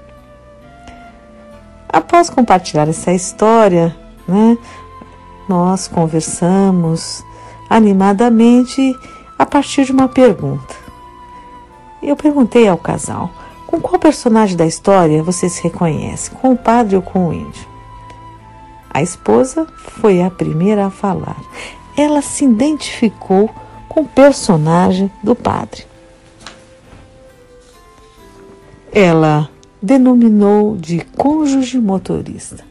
Após 1.88 2.28
compartilhar 2.28 2.88
essa 2.88 3.12
história, 3.12 3.94
né, 4.28 4.56
nós 5.48 5.88
conversamos 5.88 7.24
animadamente 7.70 8.94
a 9.42 9.46
partir 9.46 9.84
de 9.84 9.90
uma 9.90 10.06
pergunta. 10.06 10.72
Eu 12.00 12.14
perguntei 12.14 12.68
ao 12.68 12.78
casal: 12.78 13.28
com 13.66 13.80
qual 13.80 13.98
personagem 13.98 14.56
da 14.56 14.64
história 14.64 15.20
você 15.20 15.48
se 15.48 15.64
reconhece, 15.64 16.30
com 16.30 16.52
o 16.52 16.56
padre 16.56 16.94
ou 16.94 17.02
com 17.02 17.26
o 17.26 17.32
índio? 17.32 17.66
A 18.88 19.02
esposa 19.02 19.66
foi 19.76 20.22
a 20.22 20.30
primeira 20.30 20.86
a 20.86 20.90
falar. 20.90 21.36
Ela 21.96 22.22
se 22.22 22.44
identificou 22.44 23.50
com 23.88 24.02
o 24.02 24.08
personagem 24.08 25.10
do 25.24 25.34
padre. 25.34 25.86
Ela 28.92 29.50
denominou 29.82 30.76
de 30.76 31.00
cônjuge 31.16 31.80
motorista. 31.80 32.64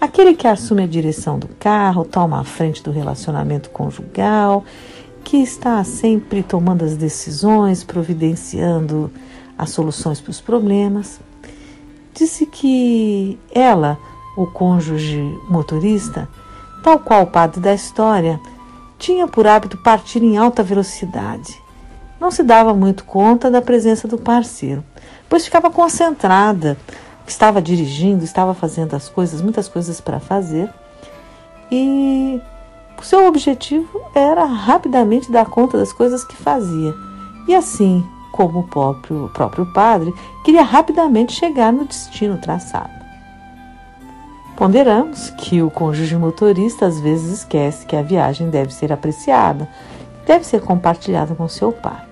Aquele 0.00 0.34
que 0.34 0.46
assume 0.46 0.84
a 0.84 0.86
direção 0.86 1.38
do 1.38 1.48
carro, 1.48 2.04
toma 2.04 2.40
a 2.40 2.44
frente 2.44 2.82
do 2.82 2.90
relacionamento 2.90 3.68
conjugal, 3.68 4.64
que 5.34 5.42
está 5.42 5.82
sempre 5.82 6.44
tomando 6.44 6.84
as 6.84 6.96
decisões, 6.96 7.82
providenciando 7.82 9.10
as 9.58 9.70
soluções 9.70 10.20
para 10.20 10.30
os 10.30 10.40
problemas. 10.40 11.18
Disse 12.14 12.46
que 12.46 13.36
ela, 13.52 13.98
o 14.36 14.46
cônjuge 14.46 15.20
motorista, 15.50 16.28
tal 16.84 17.00
qual 17.00 17.24
o 17.24 17.26
padre 17.26 17.60
da 17.60 17.74
história, 17.74 18.38
tinha 18.96 19.26
por 19.26 19.44
hábito 19.44 19.76
partir 19.78 20.22
em 20.22 20.36
alta 20.36 20.62
velocidade. 20.62 21.60
Não 22.20 22.30
se 22.30 22.44
dava 22.44 22.72
muito 22.72 23.04
conta 23.04 23.50
da 23.50 23.60
presença 23.60 24.06
do 24.06 24.16
parceiro, 24.16 24.84
pois 25.28 25.44
ficava 25.44 25.68
concentrada, 25.68 26.78
estava 27.26 27.60
dirigindo, 27.60 28.22
estava 28.22 28.54
fazendo 28.54 28.94
as 28.94 29.08
coisas, 29.08 29.42
muitas 29.42 29.66
coisas 29.66 30.00
para 30.00 30.20
fazer, 30.20 30.70
e 31.72 32.40
seu 33.02 33.26
objetivo 33.26 34.00
era 34.14 34.44
rapidamente 34.44 35.32
dar 35.32 35.46
conta 35.46 35.76
das 35.76 35.92
coisas 35.92 36.24
que 36.24 36.36
fazia. 36.36 36.94
E 37.48 37.54
assim, 37.54 38.04
como 38.32 38.60
o 38.60 38.62
próprio, 38.68 39.26
o 39.26 39.28
próprio 39.28 39.66
padre, 39.72 40.12
queria 40.44 40.62
rapidamente 40.62 41.32
chegar 41.32 41.72
no 41.72 41.84
destino 41.84 42.38
traçado. 42.38 42.92
Ponderamos 44.56 45.30
que 45.30 45.62
o 45.62 45.70
cônjuge 45.70 46.16
motorista 46.16 46.86
às 46.86 47.00
vezes 47.00 47.40
esquece 47.40 47.86
que 47.86 47.96
a 47.96 48.02
viagem 48.02 48.50
deve 48.50 48.72
ser 48.72 48.92
apreciada, 48.92 49.68
deve 50.26 50.44
ser 50.44 50.60
compartilhada 50.60 51.34
com 51.34 51.48
seu 51.48 51.72
pai. 51.72 52.02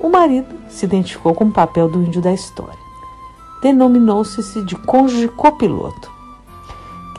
O 0.00 0.08
marido 0.08 0.54
se 0.68 0.86
identificou 0.86 1.34
com 1.34 1.44
o 1.44 1.52
papel 1.52 1.88
do 1.88 2.02
índio 2.02 2.22
da 2.22 2.32
história. 2.32 2.78
Denominou-se 3.62 4.62
de 4.64 4.76
cônjuge 4.76 5.28
copiloto. 5.28 6.15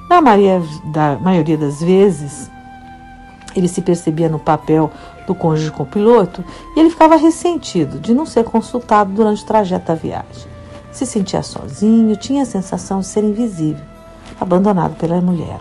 Na 0.09 0.21
maioria, 0.21 0.61
da, 0.85 1.17
maioria 1.19 1.57
das 1.57 1.81
vezes, 1.81 2.49
ele 3.55 3.67
se 3.67 3.81
percebia 3.81 4.29
no 4.29 4.39
papel 4.39 4.91
do 5.25 5.35
cônjuge 5.35 5.71
copiloto 5.71 6.43
e 6.75 6.79
ele 6.79 6.89
ficava 6.89 7.15
ressentido 7.17 7.99
de 7.99 8.13
não 8.13 8.25
ser 8.25 8.43
consultado 8.43 9.11
durante 9.11 9.43
o 9.43 9.45
trajeto 9.45 9.87
da 9.87 9.95
viagem. 9.95 10.47
Se 10.91 11.05
sentia 11.05 11.43
sozinho, 11.43 12.15
tinha 12.15 12.43
a 12.43 12.45
sensação 12.45 13.01
de 13.01 13.07
ser 13.07 13.23
invisível, 13.23 13.83
abandonado 14.39 14.95
pela 14.95 15.19
mulher. 15.21 15.59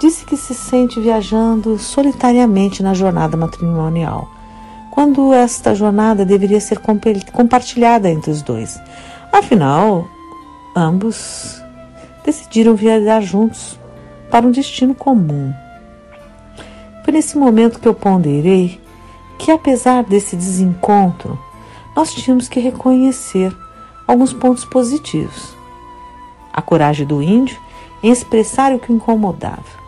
Disse 0.00 0.24
que 0.24 0.36
se 0.36 0.54
sente 0.54 0.98
viajando 1.00 1.78
solitariamente 1.78 2.82
na 2.82 2.94
jornada 2.94 3.36
matrimonial 3.36 4.28
quando 4.90 5.32
esta 5.32 5.74
jornada 5.74 6.24
deveria 6.24 6.60
ser 6.60 6.80
compartilhada 7.32 8.08
entre 8.08 8.30
os 8.30 8.42
dois. 8.42 8.80
Afinal, 9.32 10.08
ambos 10.74 11.59
decidiram 12.24 12.74
viajar 12.74 13.20
juntos 13.20 13.78
para 14.30 14.46
um 14.46 14.50
destino 14.50 14.94
comum. 14.94 15.52
Foi 17.04 17.12
nesse 17.12 17.36
momento 17.36 17.80
que 17.80 17.88
eu 17.88 17.94
ponderei 17.94 18.80
que, 19.38 19.50
apesar 19.50 20.04
desse 20.04 20.36
desencontro, 20.36 21.38
nós 21.96 22.12
tínhamos 22.14 22.48
que 22.48 22.60
reconhecer 22.60 23.54
alguns 24.06 24.32
pontos 24.32 24.64
positivos. 24.64 25.56
A 26.52 26.60
coragem 26.60 27.06
do 27.06 27.22
índio 27.22 27.58
em 28.02 28.10
expressar 28.10 28.72
o 28.72 28.78
que 28.78 28.92
o 28.92 28.94
incomodava. 28.94 29.80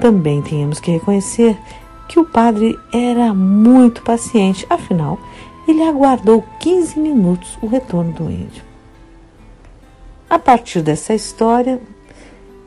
Também 0.00 0.40
tínhamos 0.40 0.80
que 0.80 0.90
reconhecer 0.90 1.58
que 2.08 2.18
o 2.18 2.24
padre 2.24 2.78
era 2.92 3.32
muito 3.34 4.02
paciente, 4.02 4.66
afinal, 4.68 5.18
ele 5.68 5.82
aguardou 5.82 6.44
15 6.58 6.98
minutos 6.98 7.58
o 7.62 7.66
retorno 7.66 8.12
do 8.12 8.30
índio. 8.30 8.69
A 10.30 10.38
partir 10.38 10.80
dessa 10.80 11.12
história, 11.12 11.80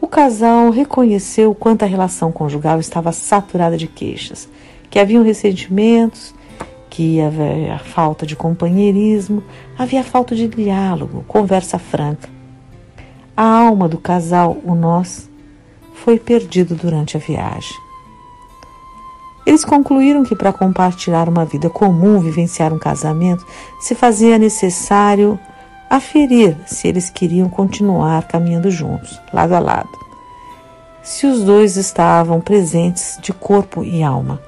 o 0.02 0.06
casal 0.06 0.70
reconheceu 0.70 1.56
quanto 1.56 1.84
a 1.84 1.88
relação 1.88 2.30
conjugal 2.30 2.78
estava 2.78 3.14
saturada 3.14 3.78
de 3.78 3.88
queixas, 3.88 4.50
que 4.90 5.00
haviam 5.00 5.24
ressentimentos, 5.24 6.36
que 6.90 7.22
havia 7.22 7.80
falta 7.80 8.26
de 8.26 8.36
companheirismo, 8.36 9.42
havia 9.78 10.04
falta 10.04 10.36
de 10.36 10.46
diálogo, 10.46 11.24
conversa 11.26 11.80
franca. 11.80 12.28
A 13.36 13.46
alma 13.46 13.88
do 13.88 13.98
casal, 13.98 14.58
o 14.66 14.76
nós, 14.76 15.30
foi 15.94 16.20
perdido 16.20 16.76
durante 16.76 17.16
a 17.16 17.20
viagem. 17.20 17.78
Eles 19.46 19.64
concluíram 19.64 20.24
que 20.24 20.36
para 20.36 20.52
compartilhar 20.52 21.30
uma 21.30 21.46
vida 21.46 21.70
comum, 21.70 22.20
vivenciar 22.20 22.74
um 22.74 22.80
casamento, 22.80 23.46
se 23.80 23.96
fazia 23.96 24.38
necessário 24.38 25.40
aferir 25.96 26.58
se 26.66 26.88
eles 26.88 27.12
queriam 27.12 27.48
continuar 27.48 28.28
caminhando 28.28 28.72
juntos, 28.72 29.22
lado 29.32 29.54
a 29.54 29.60
lado. 29.60 29.90
Se 31.04 31.28
os 31.28 31.44
dois 31.44 31.78
estavam 31.78 32.42
presentes 32.42 33.20
de 33.22 33.32
corpo 33.32 33.84
e 33.84 34.02
alma. 34.02 34.42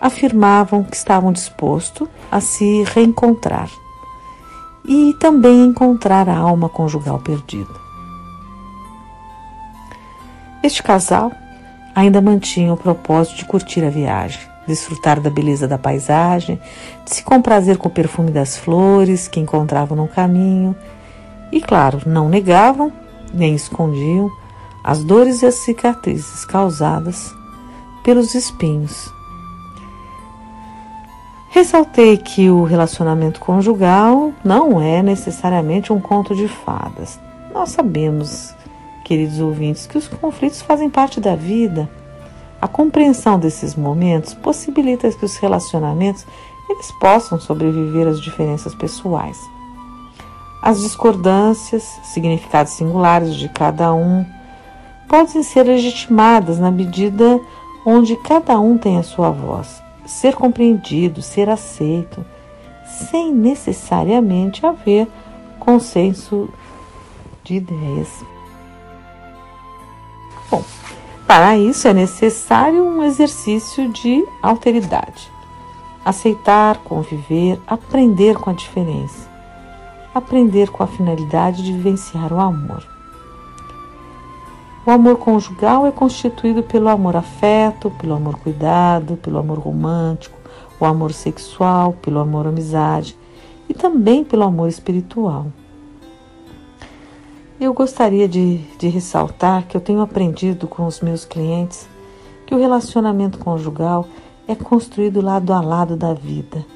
Afirmavam 0.00 0.82
que 0.82 0.96
estavam 0.96 1.30
dispostos 1.30 2.08
a 2.28 2.40
se 2.40 2.82
reencontrar 2.92 3.70
e 4.84 5.14
também 5.20 5.64
encontrar 5.64 6.28
a 6.28 6.36
alma 6.36 6.68
conjugal 6.68 7.20
perdida. 7.20 7.72
Este 10.60 10.82
casal 10.82 11.30
ainda 11.94 12.20
mantinham 12.20 12.74
o 12.74 12.78
propósito 12.78 13.36
de 13.36 13.44
curtir 13.44 13.84
a 13.84 13.90
viagem, 13.90 14.40
desfrutar 14.66 15.20
da 15.20 15.30
beleza 15.30 15.66
da 15.66 15.78
paisagem, 15.78 16.60
de 17.04 17.14
se 17.14 17.22
comprazer 17.22 17.78
com 17.78 17.88
o 17.88 17.92
perfume 17.92 18.30
das 18.30 18.56
flores 18.56 19.28
que 19.28 19.40
encontravam 19.40 19.96
no 19.96 20.08
caminho. 20.08 20.74
E, 21.50 21.60
claro, 21.60 22.02
não 22.06 22.28
negavam 22.28 22.92
nem 23.32 23.54
escondiam 23.54 24.30
as 24.84 25.02
dores 25.04 25.42
e 25.42 25.46
as 25.46 25.54
cicatrizes 25.56 26.44
causadas 26.44 27.32
pelos 28.02 28.34
espinhos. 28.34 29.10
Ressaltei 31.50 32.16
que 32.16 32.50
o 32.50 32.64
relacionamento 32.64 33.38
conjugal 33.38 34.32
não 34.42 34.80
é 34.80 35.02
necessariamente 35.02 35.92
um 35.92 36.00
conto 36.00 36.34
de 36.34 36.48
fadas. 36.48 37.20
Nós 37.52 37.70
sabemos 37.70 38.54
queridos 39.12 39.40
ouvintes, 39.40 39.86
que 39.86 39.98
os 39.98 40.08
conflitos 40.08 40.62
fazem 40.62 40.88
parte 40.88 41.20
da 41.20 41.36
vida. 41.36 41.88
A 42.62 42.68
compreensão 42.68 43.40
desses 43.40 43.74
momentos 43.74 44.34
possibilita 44.34 45.10
que 45.10 45.24
os 45.24 45.36
relacionamentos 45.36 46.24
eles 46.70 46.92
possam 46.92 47.40
sobreviver 47.40 48.06
às 48.06 48.20
diferenças 48.20 48.72
pessoais. 48.72 49.36
As 50.62 50.80
discordâncias, 50.80 51.82
significados 52.04 52.74
singulares 52.74 53.34
de 53.34 53.48
cada 53.48 53.92
um, 53.92 54.24
podem 55.08 55.42
ser 55.42 55.64
legitimadas 55.64 56.60
na 56.60 56.70
medida 56.70 57.40
onde 57.84 58.14
cada 58.14 58.60
um 58.60 58.78
tem 58.78 58.96
a 58.96 59.02
sua 59.02 59.30
voz, 59.30 59.82
ser 60.06 60.36
compreendido, 60.36 61.20
ser 61.20 61.50
aceito, 61.50 62.24
sem 62.86 63.34
necessariamente 63.34 64.64
haver 64.64 65.08
consenso 65.58 66.48
de 67.42 67.54
ideias. 67.56 68.24
Bom, 70.48 70.62
para 71.32 71.56
isso 71.56 71.88
é 71.88 71.94
necessário 71.94 72.84
um 72.84 73.02
exercício 73.02 73.88
de 73.88 74.22
alteridade. 74.42 75.32
Aceitar, 76.04 76.76
conviver, 76.84 77.58
aprender 77.66 78.36
com 78.36 78.50
a 78.50 78.52
diferença. 78.52 79.30
Aprender 80.14 80.68
com 80.68 80.82
a 80.82 80.86
finalidade 80.86 81.62
de 81.64 81.72
vivenciar 81.72 82.34
o 82.34 82.38
amor. 82.38 82.86
O 84.84 84.90
amor 84.90 85.16
conjugal 85.16 85.86
é 85.86 85.90
constituído 85.90 86.62
pelo 86.62 86.90
amor 86.90 87.16
afeto, 87.16 87.90
pelo 87.92 88.12
amor 88.12 88.36
cuidado, 88.36 89.16
pelo 89.16 89.38
amor 89.38 89.58
romântico, 89.58 90.38
o 90.78 90.84
amor 90.84 91.14
sexual, 91.14 91.94
pelo 91.94 92.18
amor 92.18 92.46
amizade 92.46 93.16
e 93.70 93.72
também 93.72 94.22
pelo 94.22 94.42
amor 94.42 94.68
espiritual. 94.68 95.46
Eu 97.62 97.72
gostaria 97.72 98.28
de, 98.28 98.56
de 98.76 98.88
ressaltar 98.88 99.68
que 99.68 99.76
eu 99.76 99.80
tenho 99.80 100.00
aprendido 100.00 100.66
com 100.66 100.84
os 100.84 101.00
meus 101.00 101.24
clientes 101.24 101.88
que 102.44 102.52
o 102.52 102.58
relacionamento 102.58 103.38
conjugal 103.38 104.04
é 104.48 104.54
construído 104.56 105.20
lado 105.20 105.52
a 105.52 105.60
lado 105.60 105.96
da 105.96 106.12
vida. 106.12 106.66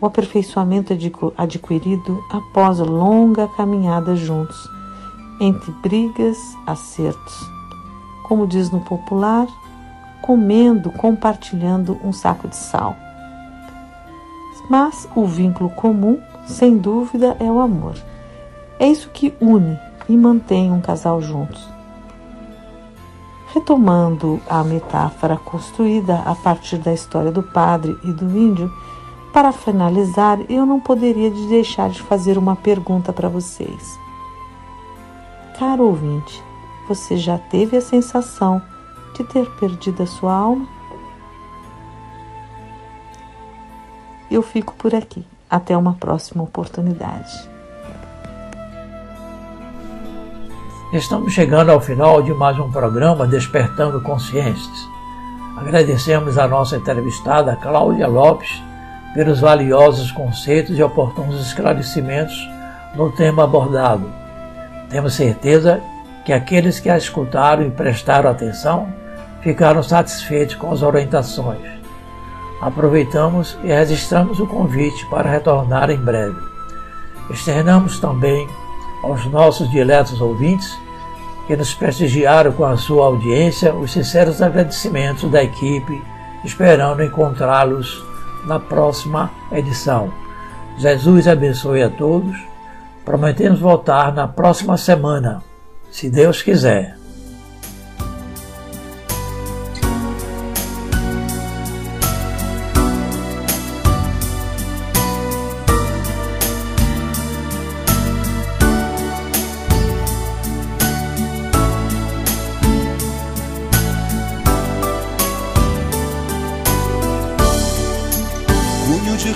O 0.00 0.06
aperfeiçoamento 0.06 0.94
adquirido 1.36 2.24
após 2.30 2.78
longa 2.78 3.46
caminhada 3.48 4.16
juntos, 4.16 4.56
entre 5.38 5.70
brigas, 5.72 6.38
acertos. 6.66 7.46
Como 8.26 8.46
diz 8.46 8.70
no 8.70 8.80
popular, 8.80 9.46
comendo, 10.22 10.90
compartilhando 10.90 12.00
um 12.02 12.14
saco 12.14 12.48
de 12.48 12.56
sal. 12.56 12.96
Mas 14.70 15.06
o 15.14 15.26
vínculo 15.26 15.68
comum, 15.68 16.18
sem 16.46 16.78
dúvida, 16.78 17.36
é 17.38 17.44
o 17.44 17.60
amor. 17.60 17.94
É 18.78 18.86
isso 18.88 19.10
que 19.10 19.34
une 19.40 19.78
e 20.08 20.16
mantém 20.16 20.72
um 20.72 20.80
casal 20.80 21.20
juntos. 21.22 21.68
Retomando 23.52 24.40
a 24.48 24.64
metáfora 24.64 25.36
construída 25.36 26.20
a 26.26 26.34
partir 26.34 26.78
da 26.78 26.92
história 26.92 27.30
do 27.30 27.42
padre 27.42 27.96
e 28.02 28.12
do 28.12 28.24
índio, 28.36 28.70
para 29.32 29.52
finalizar, 29.52 30.38
eu 30.48 30.64
não 30.64 30.80
poderia 30.80 31.30
deixar 31.48 31.90
de 31.90 32.02
fazer 32.02 32.38
uma 32.38 32.56
pergunta 32.56 33.12
para 33.12 33.28
vocês. 33.28 33.98
Caro 35.58 35.84
ouvinte, 35.84 36.42
você 36.88 37.16
já 37.16 37.38
teve 37.38 37.76
a 37.76 37.80
sensação 37.80 38.60
de 39.14 39.24
ter 39.24 39.48
perdido 39.52 40.02
a 40.02 40.06
sua 40.06 40.32
alma? 40.32 40.66
Eu 44.30 44.42
fico 44.42 44.74
por 44.74 44.94
aqui. 44.94 45.24
Até 45.48 45.76
uma 45.76 45.94
próxima 45.94 46.42
oportunidade. 46.42 47.53
Estamos 50.94 51.32
chegando 51.32 51.72
ao 51.72 51.80
final 51.80 52.22
de 52.22 52.32
mais 52.32 52.56
um 52.56 52.70
programa 52.70 53.26
Despertando 53.26 54.00
Consciências. 54.00 54.88
Agradecemos 55.56 56.38
a 56.38 56.46
nossa 56.46 56.76
entrevistada 56.76 57.56
Cláudia 57.56 58.06
Lopes 58.06 58.62
pelos 59.12 59.40
valiosos 59.40 60.12
conceitos 60.12 60.78
e 60.78 60.82
oportunos 60.84 61.44
esclarecimentos 61.44 62.36
no 62.94 63.10
tema 63.10 63.42
abordado. 63.42 64.08
Temos 64.88 65.14
certeza 65.14 65.82
que 66.24 66.32
aqueles 66.32 66.78
que 66.78 66.88
a 66.88 66.96
escutaram 66.96 67.66
e 67.66 67.72
prestaram 67.72 68.30
atenção 68.30 68.86
ficaram 69.42 69.82
satisfeitos 69.82 70.54
com 70.54 70.70
as 70.70 70.80
orientações. 70.80 71.66
Aproveitamos 72.60 73.58
e 73.64 73.66
registramos 73.66 74.38
o 74.38 74.46
convite 74.46 75.04
para 75.06 75.28
retornar 75.28 75.90
em 75.90 75.98
breve. 75.98 76.38
Externamos 77.30 77.98
também 77.98 78.48
aos 79.02 79.26
nossos 79.26 79.68
diletos 79.72 80.20
ouvintes 80.20 80.83
que 81.46 81.56
nos 81.56 81.74
prestigiaram 81.74 82.52
com 82.52 82.64
a 82.64 82.76
sua 82.76 83.06
audiência 83.06 83.74
os 83.74 83.92
sinceros 83.92 84.40
agradecimentos 84.40 85.30
da 85.30 85.42
equipe, 85.42 86.02
esperando 86.44 87.02
encontrá-los 87.02 88.04
na 88.46 88.58
próxima 88.58 89.30
edição. 89.52 90.12
Jesus 90.78 91.28
abençoe 91.28 91.82
a 91.82 91.90
todos. 91.90 92.36
Prometemos 93.04 93.60
voltar 93.60 94.12
na 94.12 94.26
próxima 94.26 94.76
semana, 94.76 95.42
se 95.90 96.08
Deus 96.08 96.42
quiser. 96.42 97.03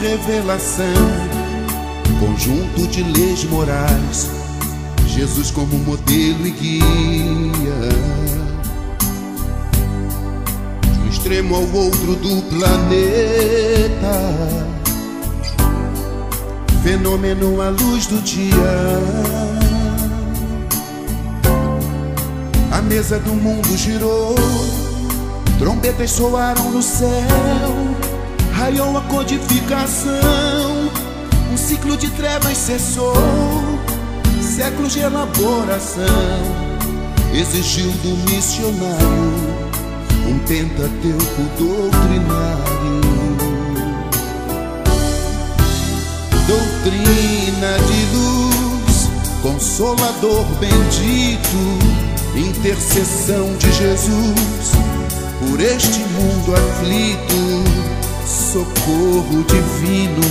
Revelação, 0.01 0.85
conjunto 2.21 2.87
de 2.87 3.03
leis 3.03 3.45
morais, 3.45 4.31
Jesus 5.07 5.51
como 5.51 5.77
modelo 5.79 6.47
e 6.47 6.51
guia. 6.51 7.89
De 10.83 10.99
um 11.01 11.09
extremo 11.09 11.57
ao 11.57 11.63
outro 11.63 12.15
do 12.15 12.43
planeta, 12.43 14.15
fenômeno 16.83 17.61
à 17.61 17.71
luz 17.71 18.07
do 18.07 18.21
dia. 18.23 18.53
A 22.71 22.81
mesa 22.83 23.19
do 23.19 23.35
mundo 23.35 23.77
girou, 23.77 24.37
trombetas 25.59 26.13
soaram 26.13 26.71
no 26.71 26.83
céu 26.83 27.88
raiou 28.59 28.97
a 28.99 29.01
codificação, 29.03 30.91
um 31.53 31.57
ciclo 31.57 31.97
de 31.97 32.11
trevas 32.11 32.59
cessou, 32.59 33.15
séculos 34.43 34.93
de 34.93 34.99
elaboração, 34.99 36.05
exigiu 37.33 37.89
do 38.03 38.31
missionário 38.31 39.59
um 40.27 40.39
pentateuco 40.41 41.43
doutrinário. 41.57 43.01
Doutrina 46.49 47.79
de 47.87 48.17
luz, 48.17 49.09
consolador 49.41 50.45
bendito, 50.59 51.61
intercessão 52.37 53.57
de 53.57 53.73
Jesus. 53.73 54.73
Por 55.41 55.61
este 55.61 56.01
mundo 56.01 56.55
aflito 56.55 57.88
socorro 58.53 59.45
divino, 59.45 60.29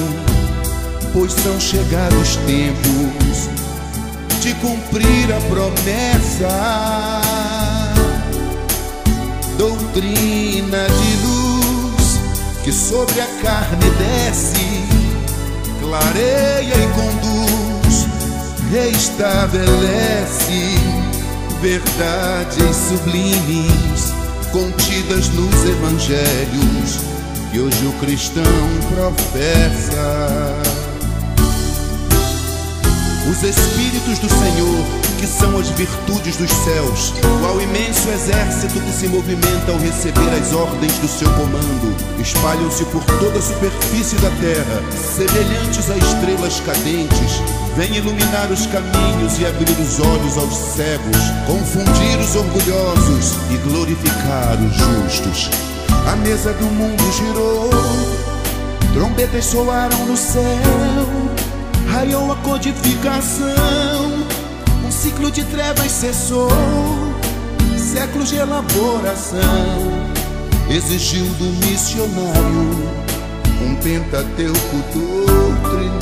pois 1.14 1.34
são 1.34 1.60
chegados 1.60 2.38
tempos 2.48 3.48
de 4.42 4.56
cumprir 4.56 5.32
a 5.32 5.40
promessa. 5.42 6.50
Doutrina 9.60 10.88
de 10.88 11.18
luz 11.28 12.20
que 12.64 12.72
sobre 12.72 13.22
a 13.22 13.28
carne 13.44 13.88
desce, 14.00 14.84
clareia 15.80 16.74
e 16.74 16.88
conduz, 16.96 18.08
reestabelece 18.72 20.80
verdades 21.62 22.76
sublimes 22.76 24.12
contidas 24.52 25.30
nos 25.30 25.66
evangelhos 25.66 27.07
que 27.52 27.60
hoje 27.60 27.86
o 27.86 27.94
cristão 27.94 28.44
professa. 28.94 30.62
Os 33.30 33.44
Espíritos 33.44 34.20
do 34.20 34.30
Senhor, 34.30 34.86
que 35.20 35.28
são 35.28 35.58
as 35.58 35.70
virtudes 35.72 36.38
dos 36.38 36.50
céus, 36.50 37.14
qual 37.42 37.60
imenso 37.62 38.10
exército 38.10 38.80
que 38.80 38.92
se 38.92 39.08
movimenta 39.08 39.72
ao 39.72 39.78
receber 39.78 40.30
as 40.42 40.54
ordens 40.54 40.94
do 41.00 41.08
seu 41.08 41.30
comando, 41.32 41.96
espalham-se 42.20 42.86
por 42.86 43.04
toda 43.04 43.38
a 43.38 43.42
superfície 43.42 44.16
da 44.18 44.30
terra, 44.42 44.82
semelhantes 44.92 45.90
a 45.90 45.98
estrelas 45.98 46.60
cadentes, 46.62 47.42
vêm 47.76 47.96
iluminar 47.98 48.50
os 48.52 48.66
caminhos 48.68 49.40
e 49.40 49.46
abrir 49.46 49.78
os 49.80 50.00
olhos 50.00 50.38
aos 50.38 50.56
cegos, 50.76 51.18
confundir 51.46 52.18
os 52.20 52.36
orgulhosos 52.36 53.36
e 53.52 53.58
glorificar 53.58 54.58
os 54.62 54.76
justos. 54.76 55.67
A 56.08 56.16
mesa 56.16 56.54
do 56.54 56.66
mundo 56.66 57.04
girou, 57.12 57.70
trombetas 58.94 59.44
soaram 59.44 60.06
no 60.06 60.16
céu, 60.16 60.42
raiou 61.92 62.32
a 62.32 62.36
codificação, 62.38 63.46
um 64.86 64.92
ciclo 64.92 65.30
de 65.30 65.44
trevas 65.44 65.92
cessou, 65.92 66.50
séculos 67.78 68.30
de 68.30 68.38
elaboração, 68.38 69.40
exigiu 70.70 71.26
do 71.26 71.46
missionário 71.66 72.98
um 73.62 73.76
pentateuco 73.76 74.78
doutrinário. 74.94 75.98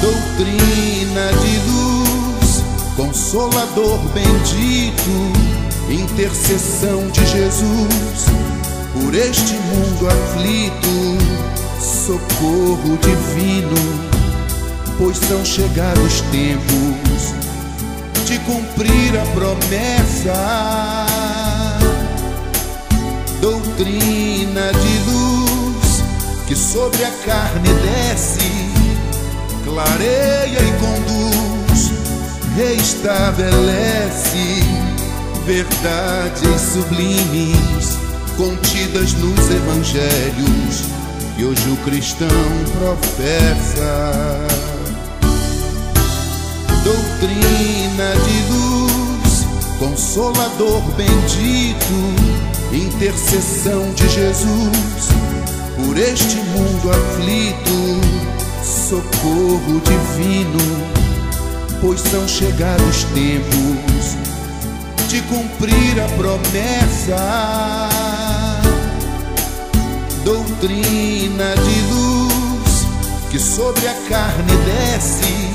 Doutrina 0.00 1.32
de 1.40 1.58
luz, 1.70 2.64
consolador 2.96 3.98
bendito 4.12 5.55
intercessão 5.92 7.08
de 7.10 7.26
Jesus 7.26 8.26
por 8.92 9.14
este 9.14 9.54
mundo 9.54 10.08
aflito, 10.08 11.16
socorro 11.80 12.98
divino, 12.98 13.76
pois 14.98 15.16
são 15.18 15.44
chegados 15.44 16.22
tempos 16.32 17.34
de 18.26 18.40
cumprir 18.40 19.16
a 19.16 19.24
promessa. 19.34 20.34
Doutrina 23.40 24.72
de 24.72 24.98
luz 25.10 26.02
que 26.48 26.56
sobre 26.56 27.04
a 27.04 27.10
carne 27.24 27.72
desce, 27.82 28.50
clareia 29.64 30.58
e 30.58 30.72
conduz, 30.80 31.92
reestabelece 32.56 34.85
verdades 35.46 36.60
sublimes 36.60 37.96
contidas 38.36 39.12
nos 39.12 39.38
evangelhos 39.48 40.82
que 41.36 41.44
hoje 41.44 41.70
o 41.70 41.76
cristão 41.84 42.28
professa. 42.76 44.44
Doutrina 46.82 48.12
de 48.24 48.52
luz, 48.52 49.46
consolador 49.78 50.82
bendito, 50.96 51.94
intercessão 52.72 53.92
de 53.94 54.08
Jesus 54.08 55.08
por 55.76 55.96
este 55.96 56.36
mundo 56.36 56.90
aflito, 56.90 58.00
socorro 58.64 59.80
divino, 59.80 60.58
pois 61.80 62.00
são 62.00 62.26
chegados 62.26 63.04
tempos 63.14 63.95
de 65.16 65.22
cumprir 65.22 65.98
a 65.98 66.06
promessa. 66.18 67.16
Doutrina 70.24 71.54
de 71.54 71.80
luz 71.90 72.86
que 73.30 73.38
sobre 73.38 73.88
a 73.88 73.94
carne 74.10 74.54
desce, 74.66 75.54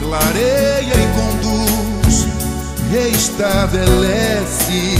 clareia 0.00 0.94
e 0.94 1.08
conduz, 1.16 2.26
reestabelece 2.90 4.98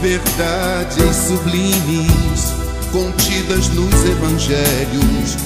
verdades 0.00 1.14
sublimes 1.26 2.54
contidas 2.90 3.68
nos 3.68 4.04
evangelhos 4.04 5.36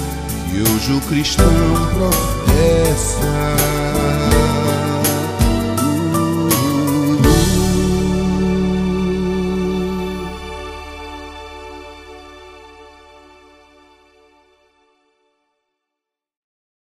que 0.49 0.61
hoje 0.61 0.93
o 0.93 1.01
cristão 1.09 1.89
professa. 1.97 3.33